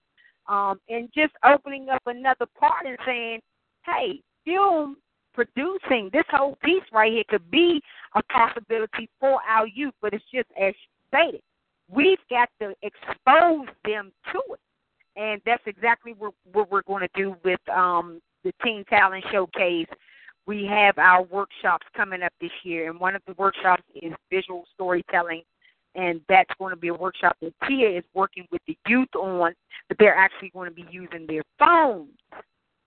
[0.49, 3.41] Um, and just opening up another part and saying,
[3.87, 4.97] hey, film
[5.35, 7.81] producing this whole piece right here could be
[8.17, 10.75] a possibility for our youth, but it's just as
[11.09, 11.41] stated.
[11.89, 14.61] We've got to expose them to it.
[15.15, 19.89] And that's exactly what, what we're going to do with um, the Teen Talent Showcase.
[20.47, 24.65] We have our workshops coming up this year, and one of the workshops is visual
[24.75, 25.43] storytelling
[25.95, 29.55] and that's going to be a workshop that Tia is working with the youth on,
[29.89, 32.11] but they're actually going to be using their phones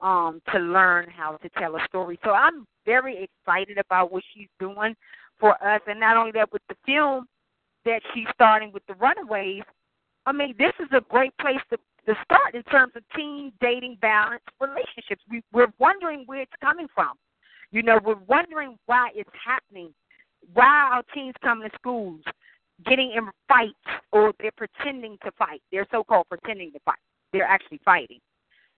[0.01, 2.19] um, to learn how to tell a story.
[2.23, 4.95] So I'm very excited about what she's doing
[5.39, 7.27] for us, and not only that, with the film
[7.85, 9.63] that she's starting with the Runaways.
[10.25, 13.97] I mean, this is a great place to to start in terms of teen dating
[14.01, 15.23] balance relationships.
[15.29, 17.13] We, we're wondering where it's coming from.
[17.71, 19.93] You know, we're wondering why it's happening.
[20.53, 22.21] Why are teens coming to schools?
[22.83, 25.61] getting in fights or they're pretending to fight.
[25.71, 26.99] They're so called pretending to fight.
[27.31, 28.19] They're actually fighting.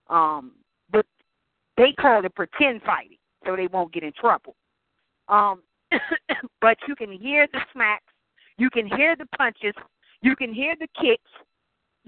[0.10, 0.54] Um,
[0.92, 1.06] but
[1.78, 4.56] they call it pretend fighting so they won't get in trouble.
[5.28, 5.62] Um,
[6.62, 8.06] but you can hear the smacks,
[8.58, 9.74] you can hear the punches,
[10.22, 11.32] you can hear the kicks,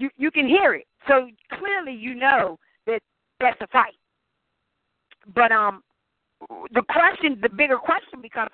[0.00, 0.86] you you can hear it.
[1.06, 3.00] So clearly you know that
[3.38, 3.94] that's a fight.
[5.34, 5.82] But um
[6.72, 8.50] the question the bigger question becomes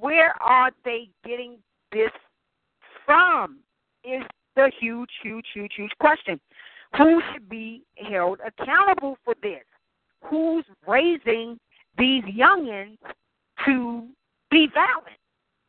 [0.00, 1.58] where are they getting
[1.92, 2.10] this
[3.04, 3.58] from?
[4.04, 4.22] Is
[4.56, 6.40] the huge, huge, huge, huge question.
[6.96, 9.64] Who should be held accountable for this?
[10.22, 11.58] Who's raising
[11.98, 12.98] these youngins
[13.66, 14.06] to
[14.50, 15.18] be violent?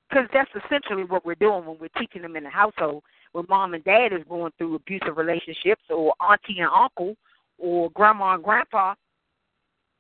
[0.09, 3.03] Because that's essentially what we're doing when we're teaching them in the household.
[3.35, 7.17] When mom and dad is going through abusive relationships, or auntie and uncle,
[7.57, 8.95] or grandma and grandpa,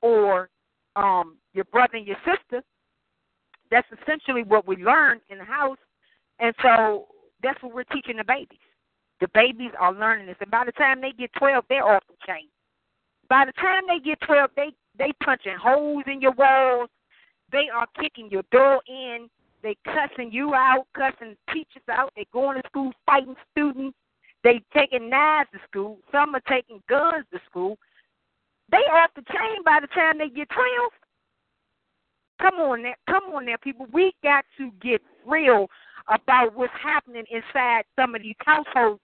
[0.01, 0.47] or
[0.95, 2.63] um, your brother and your sister.
[3.69, 5.79] That's essentially what we learn in the house,
[6.39, 7.07] and so
[7.43, 8.57] that's what we're teaching the babies.
[9.19, 12.15] The babies are learning this, and by the time they get twelve, they're off the
[12.25, 12.47] chain.
[13.27, 16.89] By the time they get twelve, they they punching holes in your walls.
[17.51, 19.29] They are kicking your door in.
[19.65, 22.13] They cussing you out, cussing teachers out.
[22.15, 23.97] They going to school fighting students.
[24.43, 25.97] They taking knives to school.
[26.11, 27.75] Some are taking guns to school.
[28.71, 30.91] They off the chain by the time they get twelve.
[32.39, 33.87] Come on now, come on now, people.
[33.91, 35.65] We got to get real
[36.09, 39.01] about what's happening inside some of these households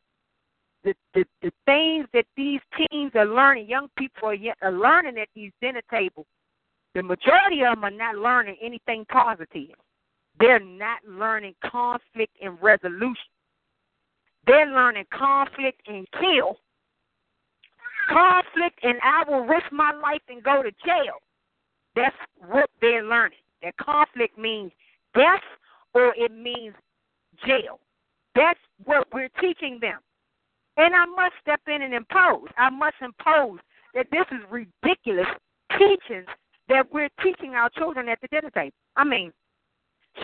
[0.83, 5.17] the, the the things that these teens are learning, young people are, yet, are learning
[5.17, 6.27] at these dinner tables.
[6.93, 9.75] The majority of them are not learning anything positive.
[10.41, 13.15] They're not learning conflict and resolution.
[14.47, 16.57] They're learning conflict and kill.
[18.09, 21.21] Conflict and I will risk my life and go to jail.
[21.95, 22.15] That's
[22.47, 23.37] what they're learning.
[23.61, 24.71] That conflict means
[25.13, 25.43] death
[25.93, 26.73] or it means
[27.45, 27.79] jail.
[28.33, 29.99] That's what we're teaching them.
[30.77, 32.47] And I must step in and impose.
[32.57, 33.59] I must impose
[33.93, 35.27] that this is ridiculous
[35.77, 36.25] teachings
[36.67, 38.73] that we're teaching our children at the dinner table.
[38.95, 39.31] I mean,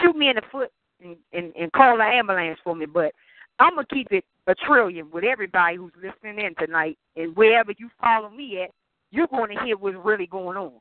[0.02, 0.72] shoot me in the foot
[1.04, 3.14] and, and, and call an ambulance for me, but
[3.60, 7.90] I'm gonna keep it a trillion with everybody who's listening in tonight, and wherever you
[8.00, 8.72] follow me at,
[9.12, 10.74] you're going to hear what's really going on.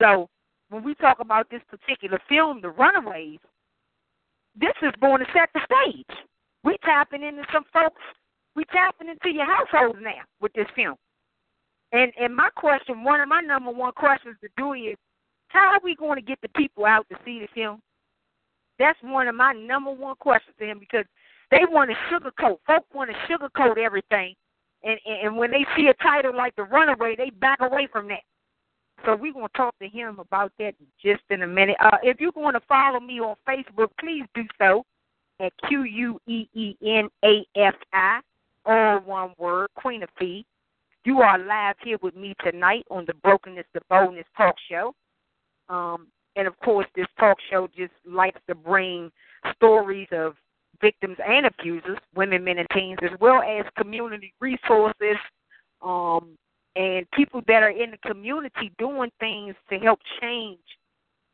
[0.00, 0.28] So
[0.70, 3.38] when we talk about this particular film, The Runaways,
[4.58, 6.18] this is going to set the stage.
[6.64, 8.02] We tapping into some folks.
[8.54, 10.96] We tapping into your households now with this film.
[11.92, 14.96] And and my question, one of my number one questions to do is,
[15.50, 17.80] how are we going to get the people out to see the film?
[18.78, 21.04] That's one of my number one questions to him because
[21.50, 22.58] they want to sugarcoat.
[22.66, 24.34] Folks want to sugarcoat everything,
[24.84, 28.08] and, and and when they see a title like The Runaway, they back away from
[28.08, 28.22] that.
[29.04, 31.76] So we're going to talk to him about that just in a minute.
[31.80, 34.84] Uh, if you're going to follow me on Facebook, please do so
[35.40, 38.20] at Q U E E N A F I,
[38.64, 40.44] all one word, Queen Afia.
[41.04, 44.94] You are live here with me tonight on the Brokenness to Boldness talk show.
[45.70, 49.10] Um, and of course, this talk show just likes to bring
[49.56, 50.34] stories of
[50.80, 55.16] victims and abusers, women, men, and teens, as well as community resources
[55.82, 56.36] um,
[56.76, 60.58] and people that are in the community doing things to help change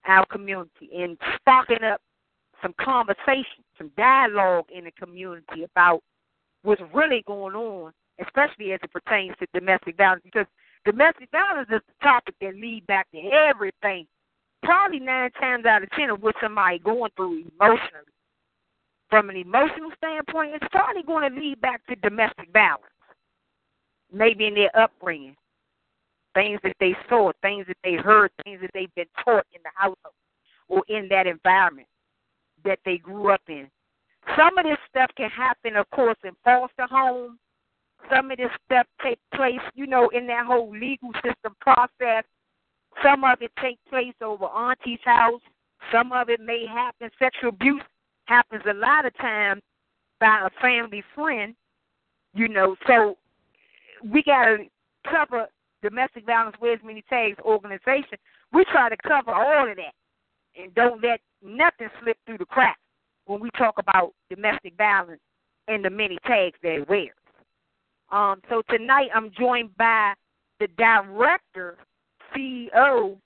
[0.07, 2.01] our community and sparking up
[2.63, 6.03] some conversation, some dialogue in the community about
[6.63, 7.93] what's really going on,
[8.25, 10.47] especially as it pertains to domestic violence, because
[10.85, 14.07] domestic violence is the topic that leads back to everything.
[14.63, 18.13] Probably nine times out of ten of what somebody going through emotionally.
[19.09, 22.83] From an emotional standpoint, it's probably going to lead back to domestic violence.
[24.13, 25.37] Maybe in their upbringing,
[26.35, 29.71] things that they saw, things that they heard, things that they've been taught in the
[29.75, 30.15] household
[30.69, 31.89] or in that environment
[32.65, 33.69] that they grew up in.
[34.37, 37.39] Some of this stuff can happen, of course, in foster homes.
[38.13, 42.25] Some of this stuff take place, you know, in that whole legal system process.
[43.03, 45.41] Some of it take place over auntie's house.
[45.93, 47.11] Some of it may happen.
[47.19, 47.83] Sexual abuse
[48.25, 49.63] happens a lot of times
[50.19, 51.55] by a family friend,
[52.35, 52.77] you know.
[52.87, 53.17] So
[54.05, 54.59] we got to
[55.09, 55.47] cover
[55.83, 58.19] domestic violence wears many tags organization.
[58.53, 59.95] We try to cover all of that
[60.61, 62.81] and don't let nothing slip through the cracks
[63.27, 65.21] when we talk about domestic violence
[65.69, 67.11] and the many tags that it wears.
[68.11, 70.15] Um, so tonight I'm joined by
[70.61, 71.77] the director,
[72.37, 73.17] CEO,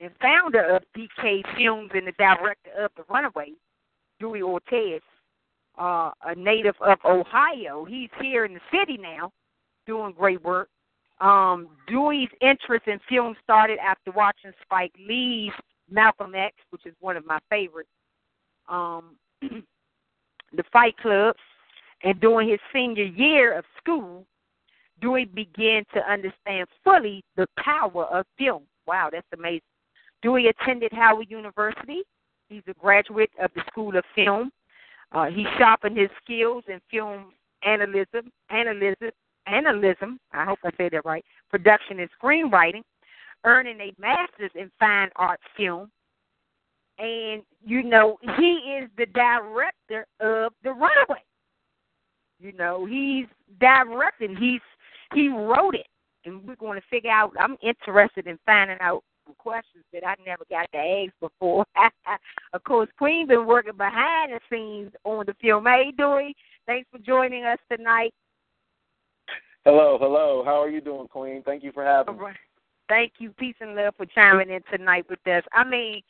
[0.00, 3.54] and founder of DK Films and the director of The Runaways,
[4.20, 5.00] Dewey Ortiz,
[5.78, 7.84] uh, a native of Ohio.
[7.84, 9.32] He's here in the city now
[9.86, 10.68] doing great work.
[11.20, 15.52] Um, Dewey's interest in film started after watching Spike Lee's
[15.90, 17.88] Malcolm X, which is one of my favorites,
[18.68, 21.36] um, the Fight Club,
[22.02, 24.26] and during his senior year of school,
[25.00, 28.62] Dewey began to understand fully the power of film.
[28.86, 29.60] Wow, that's amazing.
[30.22, 32.02] Dewey attended Howard University.
[32.48, 34.50] He's a graduate of the School of Film.
[35.12, 37.32] Uh, he sharpened his skills in film
[37.62, 39.12] analysis, analysis,
[39.46, 40.08] analysis.
[40.32, 41.24] I hope I said that right.
[41.50, 42.82] Production and screenwriting
[43.44, 45.90] earning a master's in fine art film.
[46.98, 51.22] and you know he is the director of the Runaway.
[52.38, 53.26] You know he's
[53.60, 54.36] directing.
[54.36, 54.60] He's
[55.14, 55.86] he wrote it,
[56.24, 57.32] and we're going to figure out.
[57.38, 61.64] I'm interested in finding out some questions that I never got to ask before.
[62.52, 65.64] of course, Queen been working behind the scenes on the film.
[65.64, 66.34] Hey, Dewey,
[66.66, 68.14] thanks for joining us tonight.
[69.64, 70.42] Hello, hello.
[70.44, 71.42] How are you doing, Queen?
[71.44, 72.26] Thank you for having me.
[72.88, 75.42] Thank you, peace and love, for chiming in tonight with us.
[75.52, 76.02] I mean,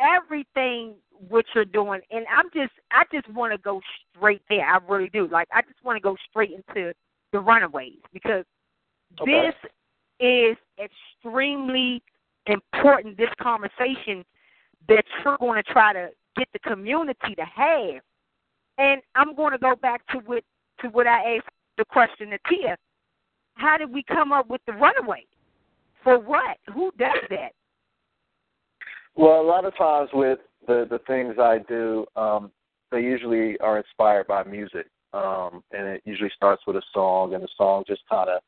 [0.00, 0.94] everything
[1.28, 3.80] what you're doing, and I'm just, I just want to go
[4.16, 4.64] straight there.
[4.64, 5.26] I really do.
[5.26, 6.92] Like, I just want to go straight into
[7.32, 8.44] the Runaways because
[9.20, 9.52] Okay.
[9.52, 9.54] this
[10.20, 12.02] is extremely
[12.46, 13.16] important.
[13.16, 14.24] This conversation
[14.88, 18.02] that you're going to try to get the community to have,
[18.78, 20.44] and I'm going to go back to what
[20.80, 22.76] to what I asked the question to Tia.
[23.54, 25.26] How did we come up with the Runaways?
[26.02, 26.56] For what?
[26.72, 27.52] Who does that?
[29.14, 32.50] Well, a lot of times with the the things I do, um,
[32.90, 37.42] they usually are inspired by music, um, and it usually starts with a song, and
[37.42, 38.40] the song just kind of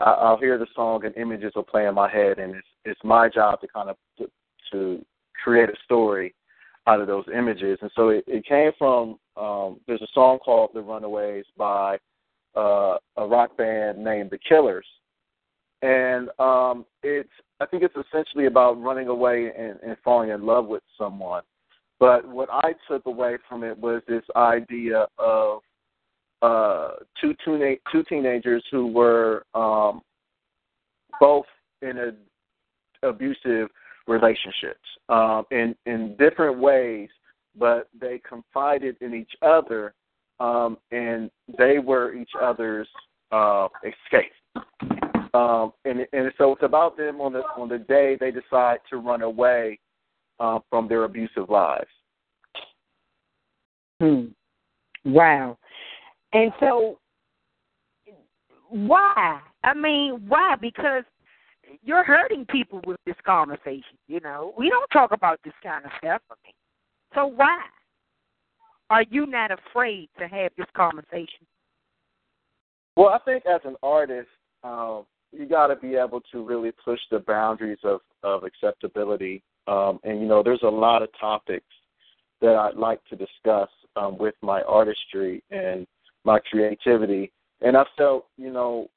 [0.00, 3.28] I'll hear the song and images will play in my head, and it's it's my
[3.28, 4.30] job to kind of to,
[4.72, 5.04] to
[5.42, 6.34] create a story
[6.86, 7.78] out of those images.
[7.80, 11.98] And so it, it came from um, there's a song called "The Runaways" by
[12.54, 14.86] uh, a rock band named The Killers,
[15.82, 17.30] and um, it's
[17.60, 21.42] I think it's essentially about running away and, and falling in love with someone.
[21.98, 25.60] But what I took away from it was this idea of
[26.42, 30.00] uh, two tuna- two teenagers who were um,
[31.20, 31.46] both
[31.82, 33.68] in a abusive
[34.06, 37.08] relationships um, in in different ways,
[37.58, 39.94] but they confided in each other,
[40.38, 42.88] um, and they were each other's
[43.32, 44.32] uh, escape.
[45.32, 48.96] Um, and and so it's about them on the on the day they decide to
[48.96, 49.78] run away
[50.40, 51.90] uh, from their abusive lives.
[54.00, 54.26] Hmm.
[55.04, 55.58] Wow.
[56.32, 56.98] And so,
[58.68, 59.40] why?
[59.64, 60.56] I mean, why?
[60.60, 61.04] Because
[61.82, 63.98] you're hurting people with this conversation.
[64.06, 66.22] You know, we don't talk about this kind of stuff.
[66.30, 66.54] I mean,
[67.14, 67.60] so why?
[68.90, 71.46] Are you not afraid to have this conversation?
[72.96, 74.28] Well, I think as an artist,
[74.64, 79.42] um, you got to be able to really push the boundaries of of acceptability.
[79.66, 81.66] Um, and you know, there's a lot of topics
[82.40, 85.86] that I'd like to discuss um, with my artistry and
[86.24, 87.32] my creativity.
[87.60, 88.88] And I felt, you know,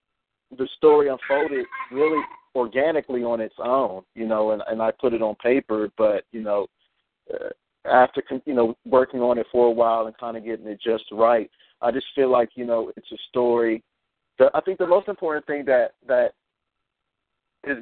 [0.58, 2.24] the story unfolded really
[2.56, 6.42] organically on its own, you know, and, and I put it on paper, but, you
[6.42, 6.68] know,
[7.34, 7.50] uh,
[7.86, 11.06] after, you know, working on it for a while and kind of getting it just
[11.12, 11.50] right,
[11.82, 13.84] I just feel like, you know, it's a story.
[14.40, 16.34] The, I think the most important thing that, that
[17.66, 17.80] is,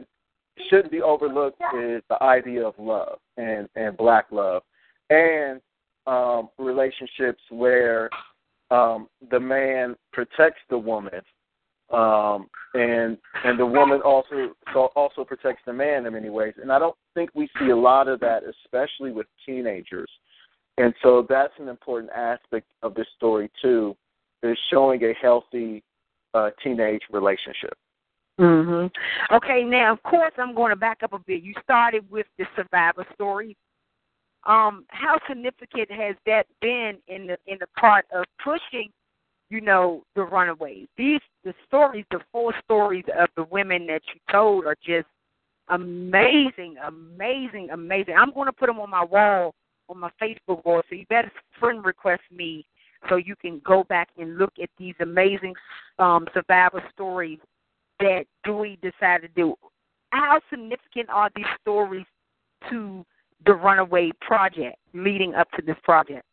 [0.69, 4.63] shouldn't be overlooked is the idea of love and, and black love
[5.09, 5.61] and
[6.07, 8.09] um, relationships where
[8.72, 11.22] um, the man protects the woman,
[11.91, 16.53] um, and and the woman also so also protects the man in many ways.
[16.61, 20.09] And I don't think we see a lot of that, especially with teenagers.
[20.78, 23.95] And so that's an important aspect of this story too,
[24.41, 25.84] is showing a healthy
[26.34, 27.78] uh, teenage relationship.
[28.39, 28.89] Mhm.
[29.32, 31.43] Okay, now of course I'm going to back up a bit.
[31.43, 33.57] You started with the survivor story.
[34.45, 38.89] Um, how significant has that been in the in the part of pushing,
[39.49, 40.87] you know, the runaways?
[40.97, 45.07] These the stories, the four stories of the women that you told are just
[45.69, 48.15] amazing, amazing, amazing.
[48.17, 49.53] I'm going to put them on my wall,
[49.89, 50.81] on my Facebook wall.
[50.89, 52.65] So you better friend request me
[53.09, 55.53] so you can go back and look at these amazing
[55.99, 57.39] um, survivor stories
[57.99, 59.55] that Dewey decided to do.
[60.11, 62.05] How significant are these stories
[62.69, 63.05] to
[63.45, 66.23] the Runaway Project, leading up to this project?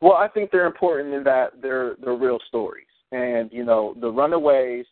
[0.00, 4.10] Well, I think they're important in that they're they're real stories, and you know, the
[4.10, 4.86] Runaways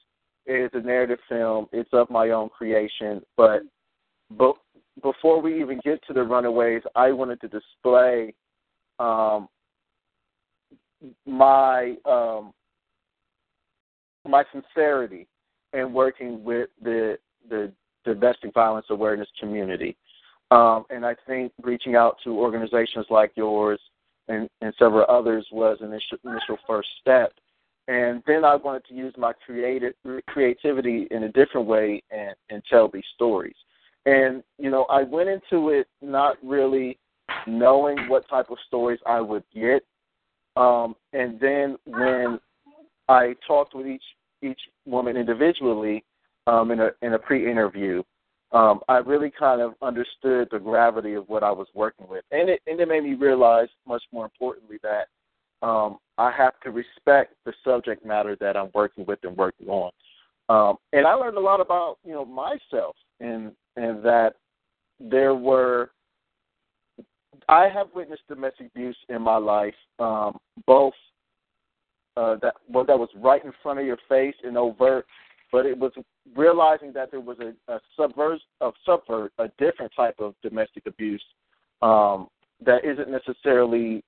[0.46, 1.66] is a narrative film.
[1.72, 3.62] It's of my own creation, but
[4.30, 4.56] but
[5.02, 8.34] before we even get to the Runaways, I wanted to display
[8.98, 9.48] um,
[11.26, 12.52] my um,
[14.28, 15.26] my sincerity
[15.72, 17.72] in working with the the
[18.04, 19.96] domestic violence awareness community.
[20.52, 23.80] Um, and I think reaching out to organizations like yours
[24.28, 27.32] and, and several others was an initial, initial first step.
[27.88, 29.94] And then I wanted to use my creative
[30.28, 33.54] creativity in a different way and, and tell these stories.
[34.04, 36.98] And you know, I went into it not really
[37.46, 39.82] knowing what type of stories I would get.
[40.56, 42.38] Um, and then when
[43.08, 44.04] I talked with each
[44.42, 46.04] each woman individually
[46.46, 48.02] um, in a in a pre-interview,
[48.52, 52.48] um, I really kind of understood the gravity of what I was working with, and
[52.48, 55.08] it and it made me realize, much more importantly, that
[55.66, 59.90] um, I have to respect the subject matter that I'm working with and working on.
[60.48, 64.34] Um, and I learned a lot about you know myself, and and that
[65.00, 65.90] there were
[67.48, 70.36] I have witnessed domestic abuse in my life, um,
[70.66, 70.94] both
[72.16, 75.06] uh, that well, that was right in front of your face and overt,
[75.52, 75.92] but it was
[76.34, 81.22] realizing that there was a, a subvert, a subvert, a different type of domestic abuse
[81.82, 82.28] um,
[82.64, 84.02] that isn't necessarily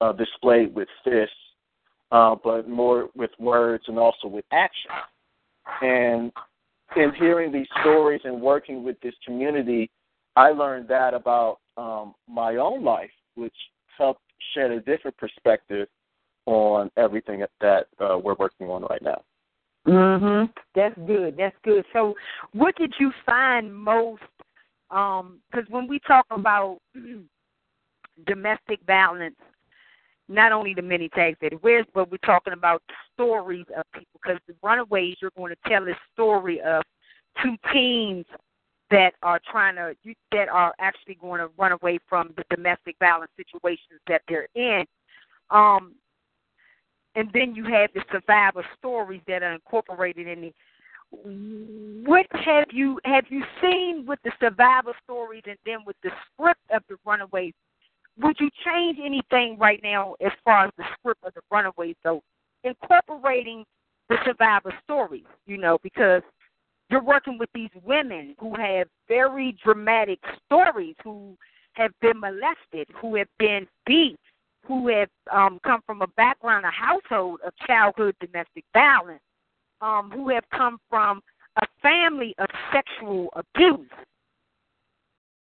[0.00, 1.34] uh, displayed with fists,
[2.12, 4.90] uh, but more with words and also with action.
[5.82, 6.32] And
[6.96, 9.90] in hearing these stories and working with this community,
[10.36, 13.54] I learned that about um, my own life, which
[13.98, 14.20] helped
[14.54, 15.88] shed a different perspective
[16.46, 19.22] on everything that uh, we're working on right now.
[19.86, 20.52] Mhm.
[20.74, 21.36] That's good.
[21.36, 21.84] That's good.
[21.92, 22.14] So,
[22.52, 24.22] what did you find most?
[24.88, 26.78] Because um, when we talk about
[28.26, 29.36] domestic violence,
[30.28, 32.82] not only the many tags that it wears, but we're talking about
[33.12, 34.20] stories of people.
[34.22, 36.82] Because the runaways, you're going to tell a story of
[37.42, 38.24] two teens
[38.90, 39.94] that are trying to
[40.32, 44.84] that are actually going to run away from the domestic violence situations that they're in.
[45.50, 45.94] Um,
[47.14, 50.54] and then you have the survivor stories that are incorporated in it.
[52.06, 56.60] what have you have you seen with the survivor stories and then with the script
[56.70, 57.52] of the runaways
[58.20, 62.22] would you change anything right now as far as the script of the runaways though
[62.64, 63.64] incorporating
[64.08, 66.22] the survivor stories you know because
[66.90, 71.36] you're working with these women who have very dramatic stories who
[71.74, 74.18] have been molested who have been beat
[74.66, 79.20] who have um, come from a background, a household of childhood domestic violence,
[79.80, 81.20] um, who have come from
[81.60, 83.88] a family of sexual abuse.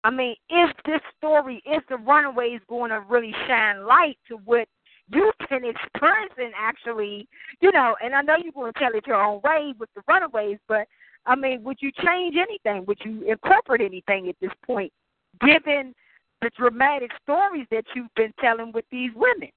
[0.04, 4.68] I mean, is this story, is the Runaways going to really shine light to what
[5.10, 7.28] you've been experiencing actually,
[7.60, 10.02] you know, and I know you're going to tell it your own way with the
[10.06, 10.86] Runaways, but
[11.26, 12.84] I mean, would you change anything?
[12.86, 14.92] Would you incorporate anything at this point,
[15.40, 15.94] given–
[16.40, 19.50] the dramatic stories that you've been telling with these women.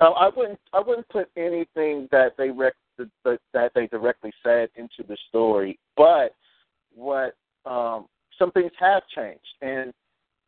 [0.00, 0.58] Um, I wouldn't.
[0.72, 6.34] I wouldn't put anything that they rec- that they directly said into the story, but
[6.94, 8.06] what um,
[8.38, 9.92] some things have changed, and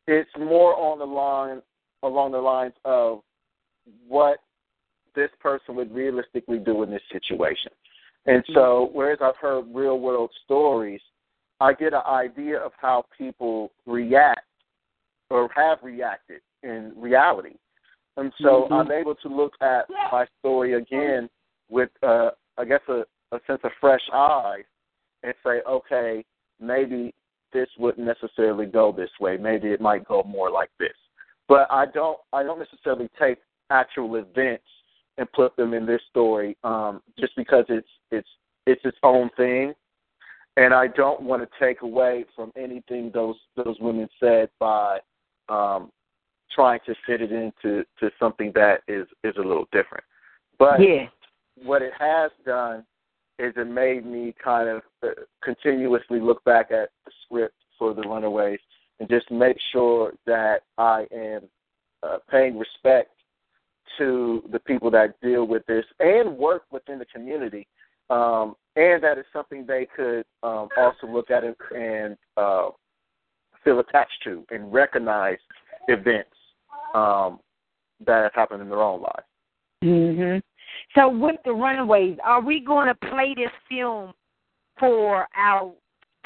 [0.07, 1.63] it's more on the line
[2.03, 3.21] along the lines of
[4.09, 4.39] what
[5.15, 7.71] this person would realistically do in this situation.
[8.27, 11.01] And so, whereas I've heard real world stories,
[11.61, 14.41] I get an idea of how people react
[15.31, 17.55] or have reacted in reality.
[18.17, 18.75] And so mm-hmm.
[18.75, 21.29] I'm able to look at my story again
[21.69, 24.65] with, uh, I guess, a, a sense of fresh eyes
[25.23, 26.25] and say, okay,
[26.61, 27.13] maybe
[27.53, 29.37] this wouldn't necessarily go this way.
[29.37, 30.95] Maybe it might go more like this.
[31.49, 33.39] But I don't, I don't necessarily take
[33.71, 34.65] actual events
[35.19, 38.29] and put them in this story um, just because it's it's
[38.67, 39.75] it's its own thing
[40.57, 44.99] and I don't want to take away from anything those those women said by
[45.49, 45.91] um,
[46.55, 50.05] trying to fit it into to something that is is a little different.
[50.59, 51.07] But yeah.
[51.63, 52.85] what it has done
[53.39, 55.09] is it made me kind of uh,
[55.43, 58.61] continuously look back at the script for the Runaways
[59.01, 61.43] and just make sure that I am
[62.05, 63.11] uh, paying respect
[63.99, 67.67] to the people that deal with this and work within the community
[68.11, 72.69] um, and that is something they could um, also look at and, and uh,
[73.63, 75.39] feel attached to and recognize
[75.89, 76.31] events
[76.95, 77.41] um,
[78.07, 79.27] that have happened in their own lives.
[79.83, 80.43] Mhm.
[80.95, 84.13] So with the Runaways, are we going to play this film
[84.79, 85.73] for our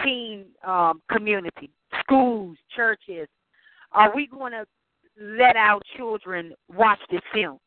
[0.02, 1.70] teen um, community,
[2.00, 3.28] schools, churches?
[3.92, 4.66] Are we going to
[5.20, 7.58] let our children watch this film,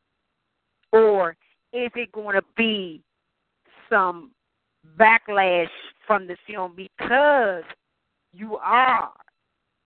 [0.91, 1.36] or
[1.73, 3.01] is it going to be
[3.89, 4.32] some
[4.97, 5.69] backlash
[6.05, 7.63] from the film because
[8.34, 9.09] you are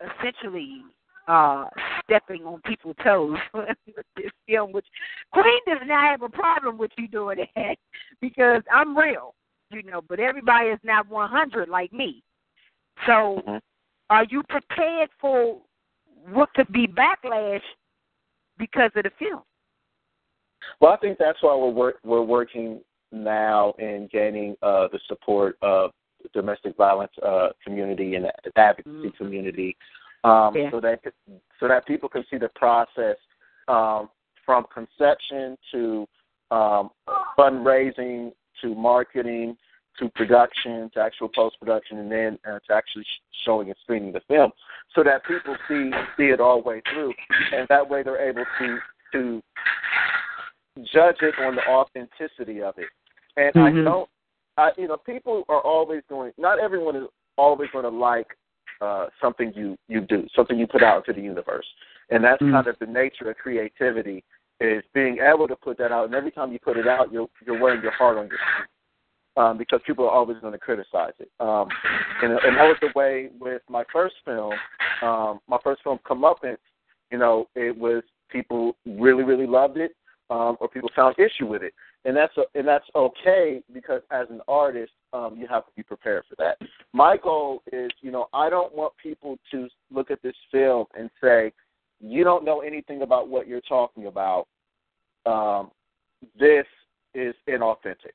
[0.01, 0.81] essentially
[1.27, 1.65] uh
[2.03, 3.75] stepping on people's toes with
[4.15, 4.85] this film, which
[5.31, 7.77] Queen does not have a problem with you doing that
[8.21, 9.33] because I'm real,
[9.71, 12.21] you know, but everybody is not 100 like me.
[13.05, 13.57] So, mm-hmm.
[14.09, 15.57] are you prepared for
[16.31, 17.61] what could be backlash
[18.57, 19.41] because of the film?
[20.79, 22.81] Well, I think that's why we're work, we're working
[23.11, 25.91] now in gaining uh, the support of
[26.23, 29.17] the domestic violence uh, community and the advocacy mm-hmm.
[29.17, 29.75] community,
[30.23, 30.71] um, yeah.
[30.71, 30.99] so that
[31.59, 33.17] so that people can see the process
[33.67, 34.09] um,
[34.45, 36.07] from conception to
[36.51, 36.89] um,
[37.37, 38.31] fundraising
[38.61, 39.57] to marketing
[39.99, 43.05] to production, to actual post production, and then uh, to actually
[43.45, 44.51] showing and screening the film,
[44.93, 47.13] so that people see see it all the way through,
[47.53, 48.77] and that way they're able to
[49.13, 49.41] to
[50.83, 52.89] judge it on the authenticity of it.
[53.37, 53.81] And Mhm.
[53.81, 54.09] I don't,
[54.57, 56.33] I you know, people are always going.
[56.37, 57.07] Not everyone is
[57.37, 58.35] always going to like
[58.81, 61.67] uh, something you you do, something you put out into the universe,
[62.09, 62.51] and that's Mhm.
[62.51, 64.23] kind of the nature of creativity
[64.59, 66.05] is being able to put that out.
[66.05, 68.67] And every time you put it out, you're you're wearing your heart on your sleeve
[69.37, 71.29] um, because people are always going to criticize it.
[71.39, 71.67] Um,
[72.21, 74.53] and, and that was the way with my first film.
[75.01, 76.57] Um, my first film, Comeuppance,
[77.11, 79.95] you know, it was people really, really loved it,
[80.29, 81.73] um, or people found issue with it,
[82.05, 86.23] and that's and that's okay because as an artist, um, you have to be prepared
[86.29, 86.57] for that.
[86.93, 91.09] My goal is, you know, I don't want people to look at this film and
[91.21, 91.53] say,
[91.99, 94.47] you don't know anything about what you're talking about.
[95.25, 95.71] Um,
[96.37, 96.65] this
[97.13, 98.13] is inauthentic.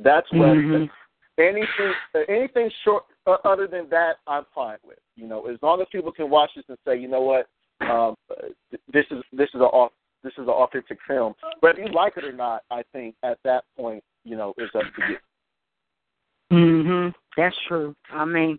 [0.00, 0.90] That's what Mhm.
[1.38, 1.94] anything
[2.28, 4.98] anything short uh, other than that I'm fine with.
[5.16, 7.48] You know, as long as people can watch this and say, you know what,
[7.80, 8.48] um, uh,
[8.92, 9.68] this is this is a
[10.26, 11.34] this is an authentic film.
[11.60, 14.82] Whether you like it or not, I think at that point, you know, is up
[14.82, 15.18] to you.
[16.50, 17.14] Mhm.
[17.36, 17.94] That's true.
[18.10, 18.58] I mean,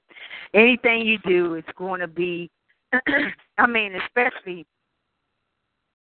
[0.53, 2.49] anything you do is going to be
[3.57, 4.65] I mean, especially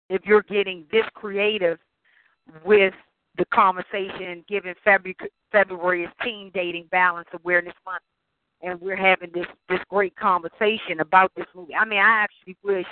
[0.09, 1.79] if you're getting this creative
[2.63, 2.93] with
[3.37, 5.17] the conversation given February
[5.51, 8.03] February is Teen Dating Violence Awareness Month
[8.61, 11.73] and we're having this this great conversation about this movie.
[11.75, 12.85] I mean, I actually wish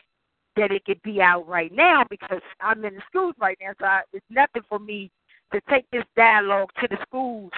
[0.56, 3.86] that it could be out right now because I'm in the schools right now, so
[3.86, 5.12] I, it's nothing for me
[5.52, 7.52] to take this dialogue to the schools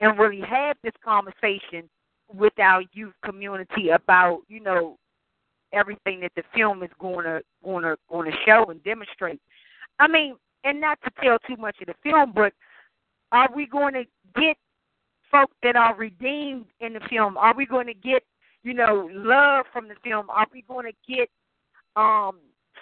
[0.00, 1.88] and really have this conversation
[2.32, 4.96] with our youth community about, you know,
[5.72, 9.40] everything that the film is going to going to going to show and demonstrate.
[9.98, 12.52] I mean, and not to tell too much of the film, but
[13.32, 14.04] are we going to
[14.40, 14.56] get
[15.30, 17.36] folk that are redeemed in the film?
[17.36, 18.22] Are we going to get,
[18.62, 20.30] you know, love from the film?
[20.30, 21.28] Are we going to get
[21.96, 22.38] um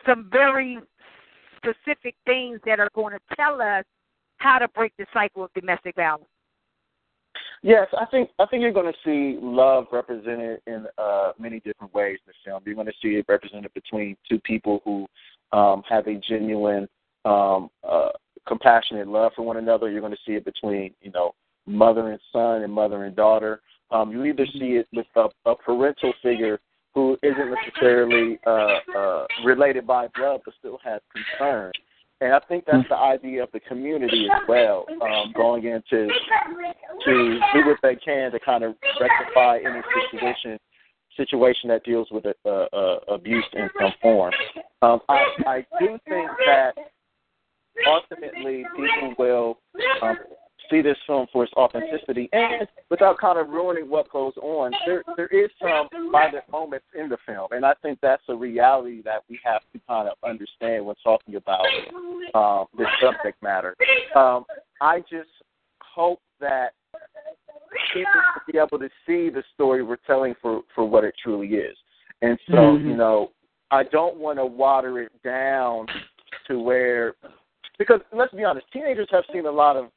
[0.07, 0.79] some very
[1.57, 3.85] specific things that are going to tell us
[4.39, 6.27] how to break the cycle of domestic violence?
[7.63, 11.95] Yes, I think I think you're going to see love represented in uh, many different
[11.95, 12.63] ways in the film.
[12.67, 15.07] You're going to see it represented between two people who
[15.57, 16.89] um, have a genuine,
[17.25, 18.09] um, uh,
[18.49, 19.91] compassionate love for one another.
[19.91, 21.35] You're going to see it between you know
[21.65, 23.61] mother and son and mother and daughter.
[23.93, 26.59] Um, you either see it with a, a parental figure
[26.95, 31.73] who isn't necessarily uh, uh, related by blood but still has concern.
[32.21, 36.07] And I think that's the idea of the community as well, um, going into
[37.05, 40.59] to do what they can to kind of rectify any situation
[41.17, 44.33] situation that deals with uh, uh, abuse in some form.
[44.81, 46.73] Um, I, I do think that
[47.87, 49.59] ultimately people will
[50.01, 50.17] um,
[50.73, 54.73] see this film for its authenticity and without kind of ruining what goes on.
[54.87, 59.03] There there is some violent moments in the film, and I think that's a reality
[59.03, 61.67] that we have to kind of understand when talking about
[62.35, 63.77] um, this subject matter.
[64.17, 64.45] Um,
[64.81, 65.31] I just
[65.83, 66.73] hope that
[67.93, 71.49] people will be able to see the story we're telling for for what it truly
[71.49, 71.77] is.
[72.23, 72.89] And so, Mhm.
[72.89, 73.33] you know,
[73.71, 75.87] I don't want to water it down
[76.47, 77.15] to where
[77.79, 79.91] because let's be honest, teenagers have seen a lot of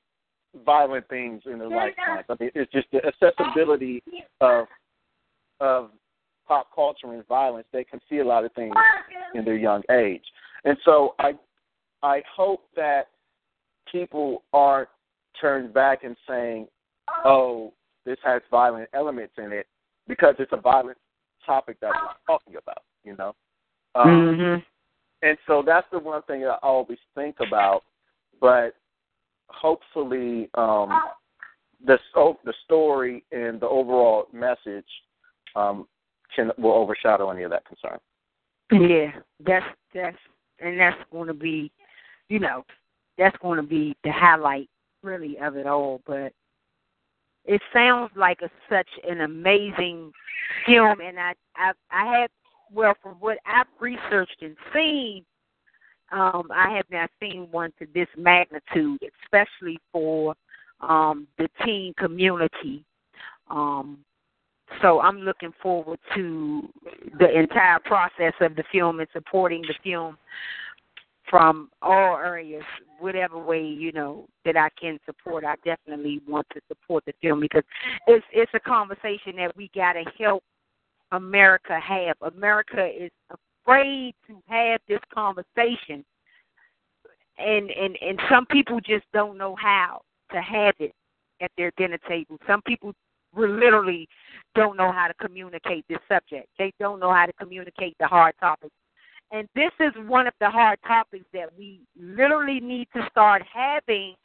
[0.64, 2.26] violent things in their lifetimes.
[2.30, 4.04] I mean, it's just the accessibility
[4.42, 4.68] of
[5.60, 5.92] of
[6.48, 7.68] pop culture and violence.
[7.72, 8.74] They can see a lot of things
[9.34, 10.24] in their young age,
[10.64, 11.34] and so I
[12.04, 13.08] I hope that
[13.92, 14.90] people aren't
[15.40, 16.68] turned back and saying,
[17.26, 17.74] "Oh,
[18.06, 19.68] this has violent elements in it,"
[20.08, 20.98] because it's a violent
[21.46, 22.84] topic that we're talking about.
[23.04, 23.36] You know.
[23.96, 24.62] Um, mm-hmm.
[25.22, 27.84] and so that's the one thing I always think about.
[28.42, 28.76] But
[29.48, 31.02] hopefully, um,
[31.86, 34.86] the so the story and the overall message
[35.56, 35.88] um,
[36.36, 38.00] can will overshadow any of that concern.
[38.72, 39.12] Yeah,
[39.46, 40.18] that's that's
[40.60, 41.72] and that's going to be,
[42.30, 42.66] you know,
[43.18, 44.70] that's going to be the highlight
[45.04, 46.02] really of it all.
[46.06, 46.34] But
[47.46, 50.12] it sounds like a, such an amazing
[50.66, 52.30] film, and I I I had
[52.74, 55.24] well from what I've researched and seen,
[56.12, 60.36] um, I have not seen one to this magnitude, especially for
[60.82, 62.84] um, the teen community.
[63.50, 64.00] Um,
[64.82, 66.70] so I'm looking forward to
[67.20, 70.18] the entire process of the film and supporting the film
[71.30, 72.64] from all areas,
[73.00, 75.44] whatever way you know that I can support.
[75.44, 77.64] I definitely want to support the film because
[78.08, 80.44] it's it's a conversation that we got to help
[81.12, 82.16] America have.
[82.22, 83.12] America is
[83.66, 86.06] afraid to have this conversation,
[87.38, 90.02] and and and some people just don't know how
[90.32, 90.94] to have it.
[91.42, 92.38] at their dinner table.
[92.48, 92.94] Some people
[93.36, 94.08] literally
[94.56, 96.48] don't know how to communicate this subject.
[96.58, 98.74] They don't know how to communicate the hard topics.
[99.32, 104.16] And this is one of the hard topics that we literally need to start having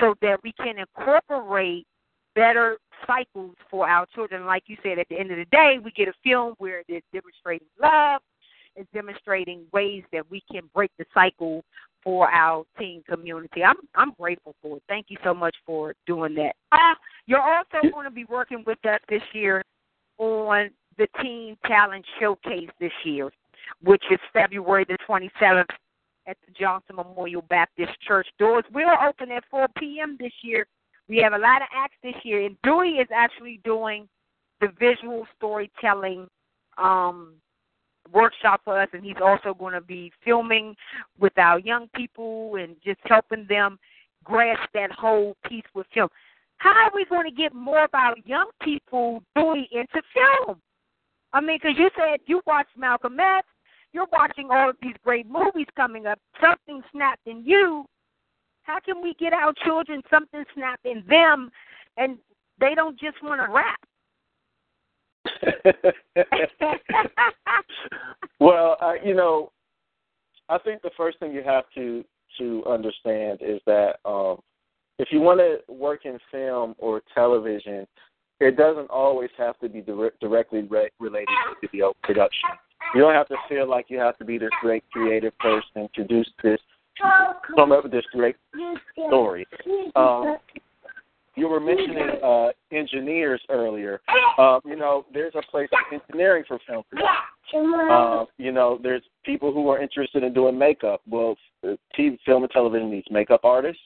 [0.00, 1.86] so that we can incorporate
[2.34, 4.44] better cycles for our children.
[4.44, 7.00] Like you said, at the end of the day, we get a film where they're
[7.12, 8.20] demonstrating love,
[8.76, 11.64] it's demonstrating ways that we can break the cycle
[12.02, 13.64] for our teen community.
[13.64, 14.82] I'm I'm grateful for it.
[14.88, 16.54] Thank you so much for doing that.
[16.70, 16.94] Uh,
[17.26, 19.62] you're also going to be working with us this year
[20.18, 23.30] on the Teen Talent Showcase this year,
[23.82, 25.64] which is February the 27th
[26.26, 28.26] at the Johnson Memorial Baptist Church.
[28.38, 30.16] Doors will open at 4 p.m.
[30.18, 30.66] this year.
[31.08, 34.08] We have a lot of acts this year, and Dewey is actually doing
[34.60, 36.28] the visual storytelling
[36.78, 37.34] um,
[38.12, 40.74] workshop for us, and he's also going to be filming
[41.18, 43.78] with our young people and just helping them
[44.24, 46.08] grasp that whole piece with film.
[46.58, 50.60] How are we going to get more of our young people doing into film?
[51.32, 53.46] I mean, because you said you watched Malcolm X,
[53.92, 56.18] you're watching all of these great movies coming up.
[56.40, 57.84] Something snapped in you.
[58.62, 61.50] How can we get our children something snapped in them,
[61.96, 62.18] and
[62.58, 63.78] they don't just want to rap?
[68.40, 69.50] well, uh, you know,
[70.48, 72.04] I think the first thing you have to
[72.38, 74.38] to understand is that um,
[74.98, 77.86] if you want to work in film or television,
[78.40, 82.50] it doesn't always have to be dire- directly re- related to video production.
[82.94, 86.04] You don't have to feel like you have to be this great creative person to
[86.04, 86.60] do this,
[87.54, 88.36] come up with this great
[89.06, 89.46] story.
[89.96, 90.36] Um,
[91.36, 94.00] you were mentioning uh, engineers earlier.
[94.38, 96.82] Uh, you know, there's a place in engineering for film.
[97.54, 101.00] Uh, you know, there's people who are interested in doing makeup.
[101.08, 101.36] Well,
[101.96, 103.80] TV, film and television needs makeup artists.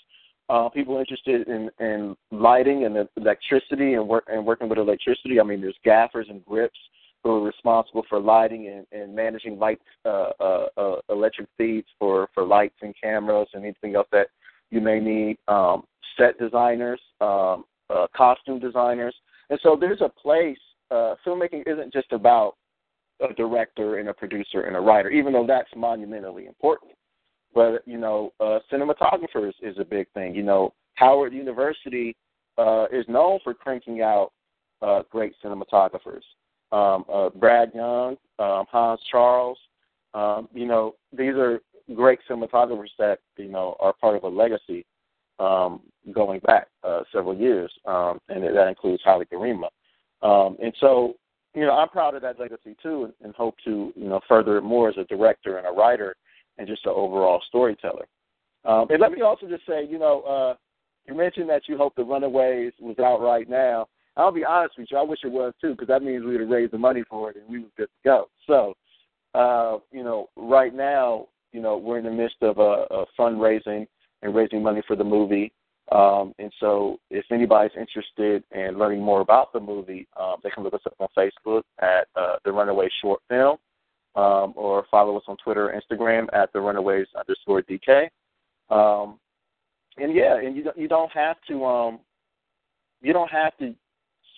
[0.49, 5.39] Uh, people interested in, in lighting and electricity and work and working with electricity.
[5.39, 6.79] I mean, there's gaffers and grips
[7.23, 12.29] who are responsible for lighting and, and managing light uh, uh, uh, electric feeds for
[12.35, 14.29] for lights and cameras and anything else that
[14.71, 15.39] you may need.
[15.49, 15.85] Um,
[16.19, 19.15] set designers, um, uh, costume designers,
[19.49, 20.59] and so there's a place.
[20.91, 22.57] Uh, filmmaking isn't just about
[23.21, 26.93] a director and a producer and a writer, even though that's monumentally important.
[27.55, 30.35] But you know, uh, cinematographers is a big thing.
[30.35, 32.17] You know, Howard University
[32.59, 34.33] uh, is known for cranking out
[34.83, 36.23] uh, great cinematographers.
[36.73, 39.59] Um, uh, Brad Young, um, Hans Charles.
[40.15, 41.61] Um, you know, these are
[41.95, 44.85] great cinematographers that you know are part of a legacy
[45.39, 45.81] um,
[46.13, 49.69] going back uh, several years, um, and that includes Haile Gerima.
[50.23, 51.15] Um, and so,
[51.55, 54.59] you know, I'm proud of that legacy too, and, and hope to you know further
[54.59, 56.15] it more as a director and a writer
[56.59, 58.07] and just an overall storyteller.
[58.65, 60.55] Um, and let me also just say, you know, uh,
[61.07, 63.87] you mentioned that you hope the Runaways was out right now.
[64.17, 66.41] I'll be honest with you, I wish it was too, because that means we would
[66.41, 68.29] have raised the money for it and we were good to go.
[68.47, 68.75] So,
[69.35, 73.87] uh, you know, right now, you know, we're in the midst of a, a fundraising
[74.23, 75.53] and raising money for the movie.
[75.93, 80.63] Um, and so, if anybody's interested in learning more about the movie, um, they can
[80.63, 83.57] look us up on Facebook at uh, the Runaway Short Film,
[84.15, 88.09] um, or follow us on Twitter or Instagram at the Runaways underscore DK.
[88.71, 89.19] Um,
[89.97, 91.99] and yeah, and you you don't have to um,
[93.03, 93.75] you don't have to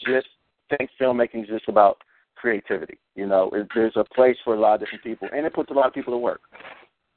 [0.06, 0.28] just
[0.70, 1.98] think filmmaking is just about
[2.36, 2.98] creativity.
[3.14, 5.70] You know, it, there's a place for a lot of different people, and it puts
[5.70, 6.40] a lot of people to work.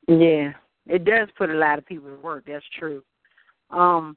[0.07, 0.53] Yeah,
[0.87, 2.45] it does put a lot of people to work.
[2.47, 3.03] That's true.
[3.71, 4.15] Um,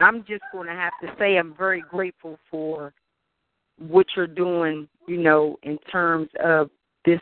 [0.00, 2.92] I'm just going to have to say I'm very grateful for
[3.78, 6.70] what you're doing, you know, in terms of
[7.04, 7.20] this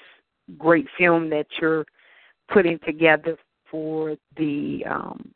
[0.59, 1.87] great film that you're
[2.53, 3.37] putting together
[3.71, 5.33] for the um,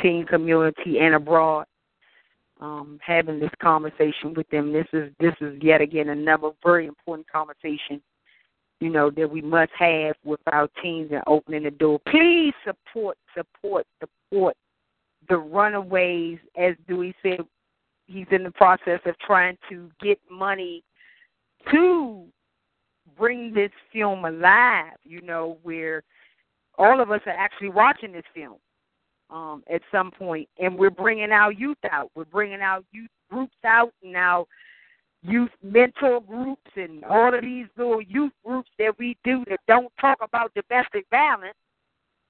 [0.00, 1.66] teen community and abroad.
[2.60, 4.70] Um, having this conversation with them.
[4.70, 8.02] This is this is yet again another very important conversation,
[8.80, 12.00] you know, that we must have with our teens and opening the door.
[12.08, 14.56] Please support, support, support
[15.28, 17.40] the runaways, as Dewey said,
[18.06, 20.82] he's in the process of trying to get money
[21.70, 22.24] to
[23.16, 26.02] bring this film alive, you know, where
[26.78, 28.56] all of us are actually watching this film
[29.28, 32.10] um, at some point, and we're bringing our youth out.
[32.14, 34.46] We're bringing our youth groups out now
[35.22, 39.92] youth mentor groups and all of these little youth groups that we do that don't
[40.00, 41.56] talk about domestic violence.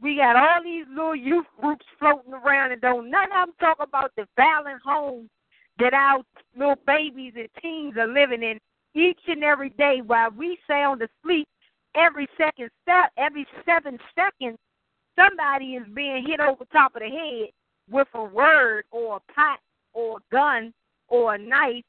[0.01, 3.78] We got all these little youth groups floating around and don't none of them talk
[3.80, 5.28] about the violent homes
[5.78, 6.22] that our
[6.57, 8.59] little babies and teens are living in
[8.95, 11.47] each and every day while we sound asleep
[11.95, 12.70] every second
[13.16, 14.59] every seven seconds
[15.16, 17.51] somebody is being hit over top of the head
[17.91, 19.59] with a word or a pot
[19.93, 20.72] or a gun
[21.09, 21.84] or a knife,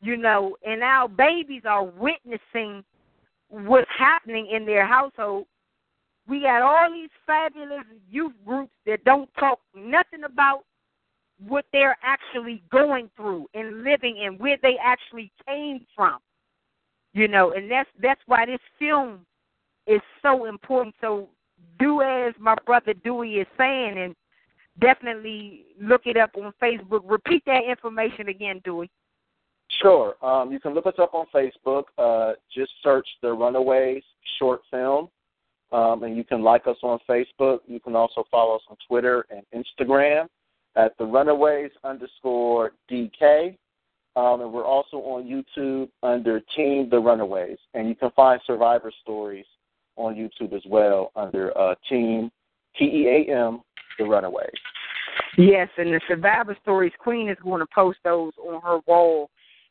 [0.00, 2.84] you know, and our babies are witnessing
[3.48, 5.46] what's happening in their household.
[6.26, 10.64] We got all these fabulous youth groups that don't talk nothing about
[11.46, 16.18] what they're actually going through and living and where they actually came from.
[17.12, 19.26] You know, and that's that's why this film
[19.86, 20.94] is so important.
[21.00, 21.28] So
[21.78, 24.14] do as my brother Dewey is saying and
[24.80, 27.02] definitely look it up on Facebook.
[27.04, 28.88] Repeat that information again, Dewey.
[29.80, 30.14] Sure.
[30.24, 31.84] Um, you can look us up on Facebook.
[31.96, 34.02] Uh, just search the Runaways
[34.38, 35.08] short film,
[35.72, 37.60] um, and you can like us on Facebook.
[37.66, 40.26] You can also follow us on Twitter and Instagram
[40.76, 43.56] at the Runaways underscore DK.
[44.16, 47.58] Um, and we're also on YouTube under Team The Runaways.
[47.74, 49.46] And you can find survivor stories
[49.96, 52.30] on YouTube as well under uh, Team
[52.76, 53.60] T E A M
[53.98, 54.50] The Runaways.
[55.38, 59.30] Yes, and the survivor stories queen is going to post those on her wall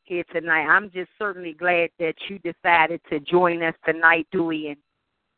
[0.10, 0.66] here tonight.
[0.66, 4.78] I'm just certainly glad that you decided to join us tonight, Dewey, and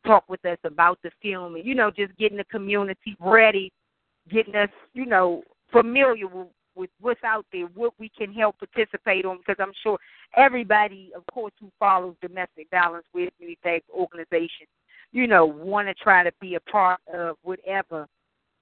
[0.07, 3.72] talk with us about the film and you know just getting the community ready,
[4.32, 9.26] getting us you know familiar with, with what's out there, what we can help participate
[9.26, 9.38] on.
[9.38, 9.99] Because I'm sure
[10.36, 14.67] everybody, of course, who follows domestic violence wears many tags organization,
[15.11, 18.07] you know, want to try to be a part of whatever.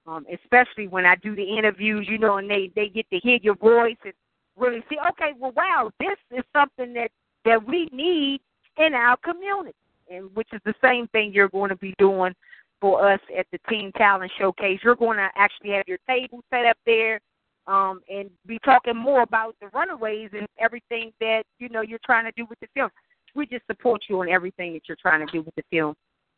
[0.06, 3.38] Um, especially when I do the interviews, you know, and they they get to hear
[3.42, 4.14] your voice and
[4.60, 7.10] really see, okay, well, wow, this is something that
[7.44, 8.40] that we need
[8.76, 9.74] in our community,
[10.10, 12.34] and which is the same thing you're going to be doing
[12.80, 14.80] for us at the Teen Talent Showcase.
[14.82, 17.20] You're going to actually have your table set up there,
[17.66, 22.26] um, and be talking more about the Runaways and everything that you know you're trying
[22.26, 22.90] to do with the film.
[23.34, 25.94] We just support you on everything that you're trying to do with the film.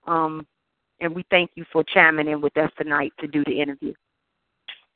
[0.07, 0.47] Um,
[1.01, 3.93] and we thank you for chiming in with us tonight to do the interview.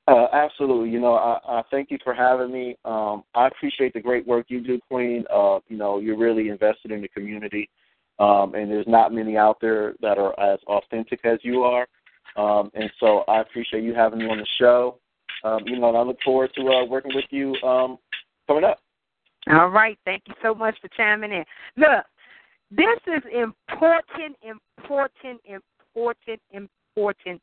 [0.08, 0.90] Uh, absolutely.
[0.90, 2.76] You know, I, I thank you for having me.
[2.84, 5.24] Um, I appreciate the great work you do, Queen.
[5.32, 7.68] Uh, you know, you're really invested in the community,
[8.20, 11.88] um, and there's not many out there that are as authentic as you are.
[12.36, 14.98] Um, and so I appreciate you having me on the show.
[15.42, 17.98] Um, you know, and I look forward to uh, working with you um,
[18.46, 18.78] coming up.
[19.50, 19.98] All right.
[20.04, 21.44] Thank you so much for chiming in.
[21.76, 22.04] Look,
[22.70, 27.40] this is important, important, important, important.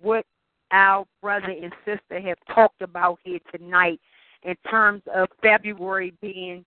[0.00, 0.24] What
[0.72, 4.00] our brother and sister have talked about here tonight
[4.42, 6.64] in terms of February being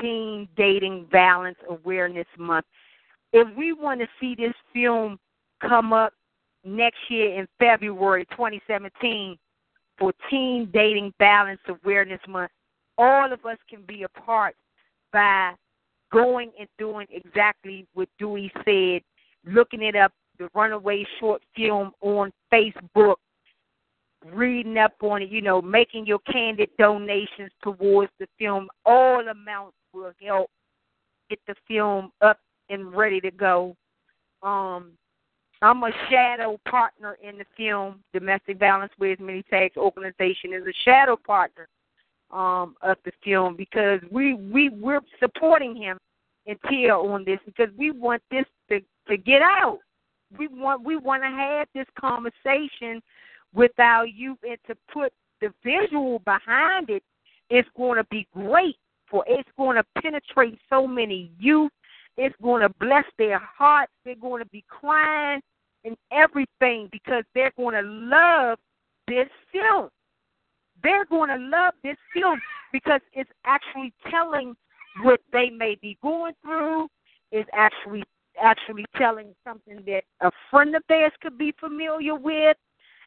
[0.00, 2.66] Teen Dating Violence Awareness Month.
[3.32, 5.18] If we want to see this film
[5.60, 6.12] come up
[6.64, 9.38] next year in February 2017
[9.98, 12.50] for Teen Dating Violence Awareness Month,
[12.98, 14.54] all of us can be a part
[15.12, 15.52] by
[16.12, 19.02] going and doing exactly what Dewey said,
[19.44, 23.16] looking it up, the Runaway short film on Facebook,
[24.32, 28.68] reading up on it, you know, making your candid donations towards the film.
[28.84, 30.50] All amounts will help
[31.30, 33.76] get the film up and ready to go.
[34.42, 34.92] Um,
[35.62, 38.00] I'm a shadow partner in the film.
[38.12, 41.68] Domestic Violence with Many Tags Organization is a shadow partner
[42.30, 45.98] um, of the film because we we we're supporting him
[46.46, 49.78] and Tia on this because we want this to to get out.
[50.38, 53.00] We want we want to have this conversation
[53.56, 53.72] with
[54.14, 57.02] you and to put the visual behind it.
[57.48, 58.76] It's going to be great
[59.10, 61.72] for it's going to penetrate so many youth.
[62.16, 63.92] It's going to bless their hearts.
[64.04, 65.40] They're going to be crying
[65.84, 68.58] and everything because they're going to love
[69.06, 69.88] this film.
[70.82, 72.40] They're going to love this film
[72.72, 74.54] because it's actually telling
[75.02, 76.88] what they may be going through.
[77.32, 78.04] It's actually
[78.42, 82.56] actually telling something that a friend of theirs could be familiar with.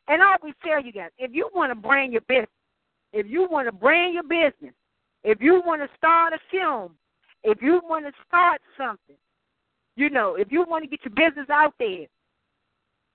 [0.09, 2.49] And I always tell you guys, if you want to brand your business,
[3.13, 4.73] if you want to brand your business,
[5.23, 6.95] if you want to start a film,
[7.43, 9.15] if you want to start something,
[9.95, 12.07] you know, if you want to get your business out there,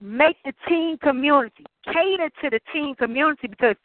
[0.00, 3.76] make the teen community, cater to the teen community because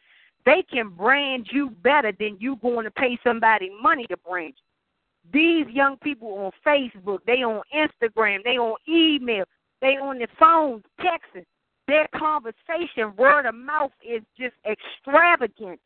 [0.46, 5.32] they can brand you better than you going to pay somebody money to brand you.
[5.32, 9.44] These young people on Facebook, they on Instagram, they on email,
[9.80, 11.44] they on their phones, texting.
[11.90, 15.80] Their conversation, word of mouth, is just extravagant.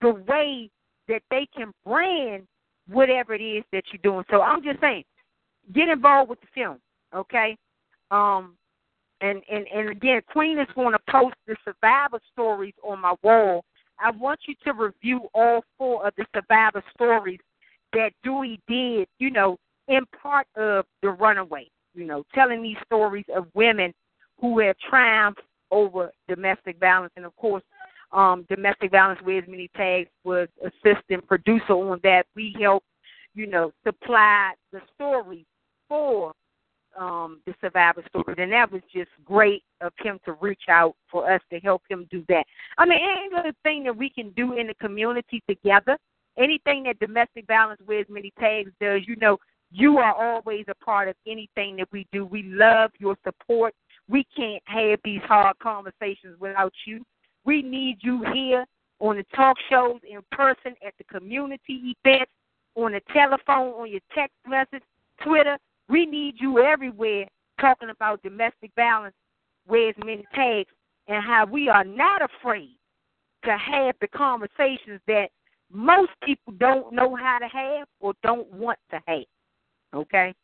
[0.00, 0.68] The way
[1.06, 2.48] that they can brand
[2.88, 4.24] whatever it is that you're doing.
[4.32, 5.04] So I'm just saying,
[5.72, 6.80] get involved with the film,
[7.14, 7.56] okay?
[8.10, 8.56] Um,
[9.20, 13.64] and and and again, Queen is going to post the survivor stories on my wall.
[14.00, 17.38] I want you to review all four of the survivor stories
[17.92, 23.26] that Dewey did, you know, in part of the runaway, you know, telling these stories
[23.32, 23.94] of women
[24.40, 27.12] who have triumphed over domestic violence.
[27.16, 27.64] And of course,
[28.12, 32.26] Um, Domestic Violence Wears Many Tags was assistant producer on that.
[32.36, 32.86] We helped,
[33.34, 35.44] you know, supply the story
[35.88, 36.32] for
[36.96, 41.28] um, the survivor story, and that was just great of him to reach out for
[41.28, 42.44] us to help him do that.
[42.78, 45.98] I mean, any other thing that we can do in the community together,
[46.38, 49.38] anything that domestic violence wears many tags does, you know,
[49.72, 52.24] you are always a part of anything that we do.
[52.24, 53.74] We love your support.
[54.08, 57.04] We can't have these hard conversations without you.
[57.44, 58.64] We need you here
[59.00, 62.30] on the talk shows, in person, at the community events,
[62.74, 64.82] on the telephone, on your text message,
[65.22, 65.58] Twitter.
[65.88, 67.26] We need you everywhere
[67.60, 69.14] talking about domestic violence,
[69.66, 70.70] wears many tags,
[71.08, 72.76] and how we are not afraid
[73.44, 75.28] to have the conversations that
[75.70, 79.24] most people don't know how to have or don't want to have.
[79.94, 80.34] Okay?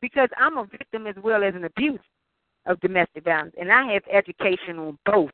[0.02, 2.00] because I'm a victim as well as an abuser
[2.66, 5.32] of domestic violence, and I have education on both.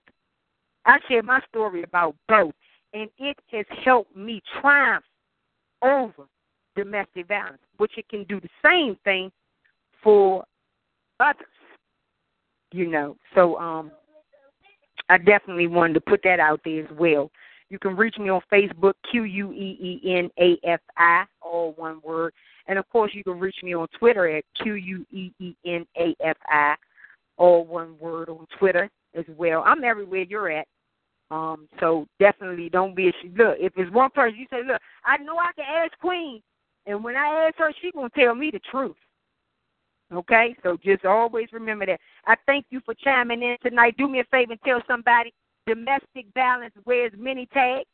[0.86, 2.54] I share my story about both,
[2.94, 5.06] and it has helped me triumph
[5.82, 6.26] over
[6.76, 9.32] domestic violence, which it can do the same thing
[10.04, 10.44] for
[11.20, 11.46] others.
[12.72, 13.92] You know, so um,
[15.10, 17.32] I definitely wanted to put that out there as well.
[17.70, 21.74] You can reach me on Facebook, Q U E E N A F I, all
[21.78, 22.34] one word.
[22.68, 25.86] And of course, you can reach me on Twitter at Q U E E N
[25.98, 26.76] A F I,
[27.40, 29.64] all one word on Twitter as well.
[29.66, 30.68] I'm everywhere you're at.
[31.32, 33.38] Um, so definitely don't be ashamed.
[33.38, 36.42] Look, if it's one person, you say, look, I know I can ask Queen,
[36.86, 38.96] and when I ask her, she gonna tell me the truth.
[40.12, 42.00] Okay, so just always remember that.
[42.26, 43.96] I thank you for chiming in tonight.
[43.98, 45.32] Do me a favor and tell somebody
[45.68, 47.86] domestic violence wears many tags,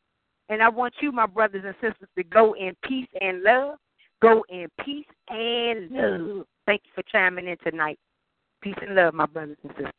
[0.47, 3.75] and I want you, my brothers and sisters, to go in peace and love.
[4.21, 6.45] Go in peace and love.
[6.65, 7.99] Thank you for chiming in tonight.
[8.66, 9.93] Peace and love, my brothers and sisters.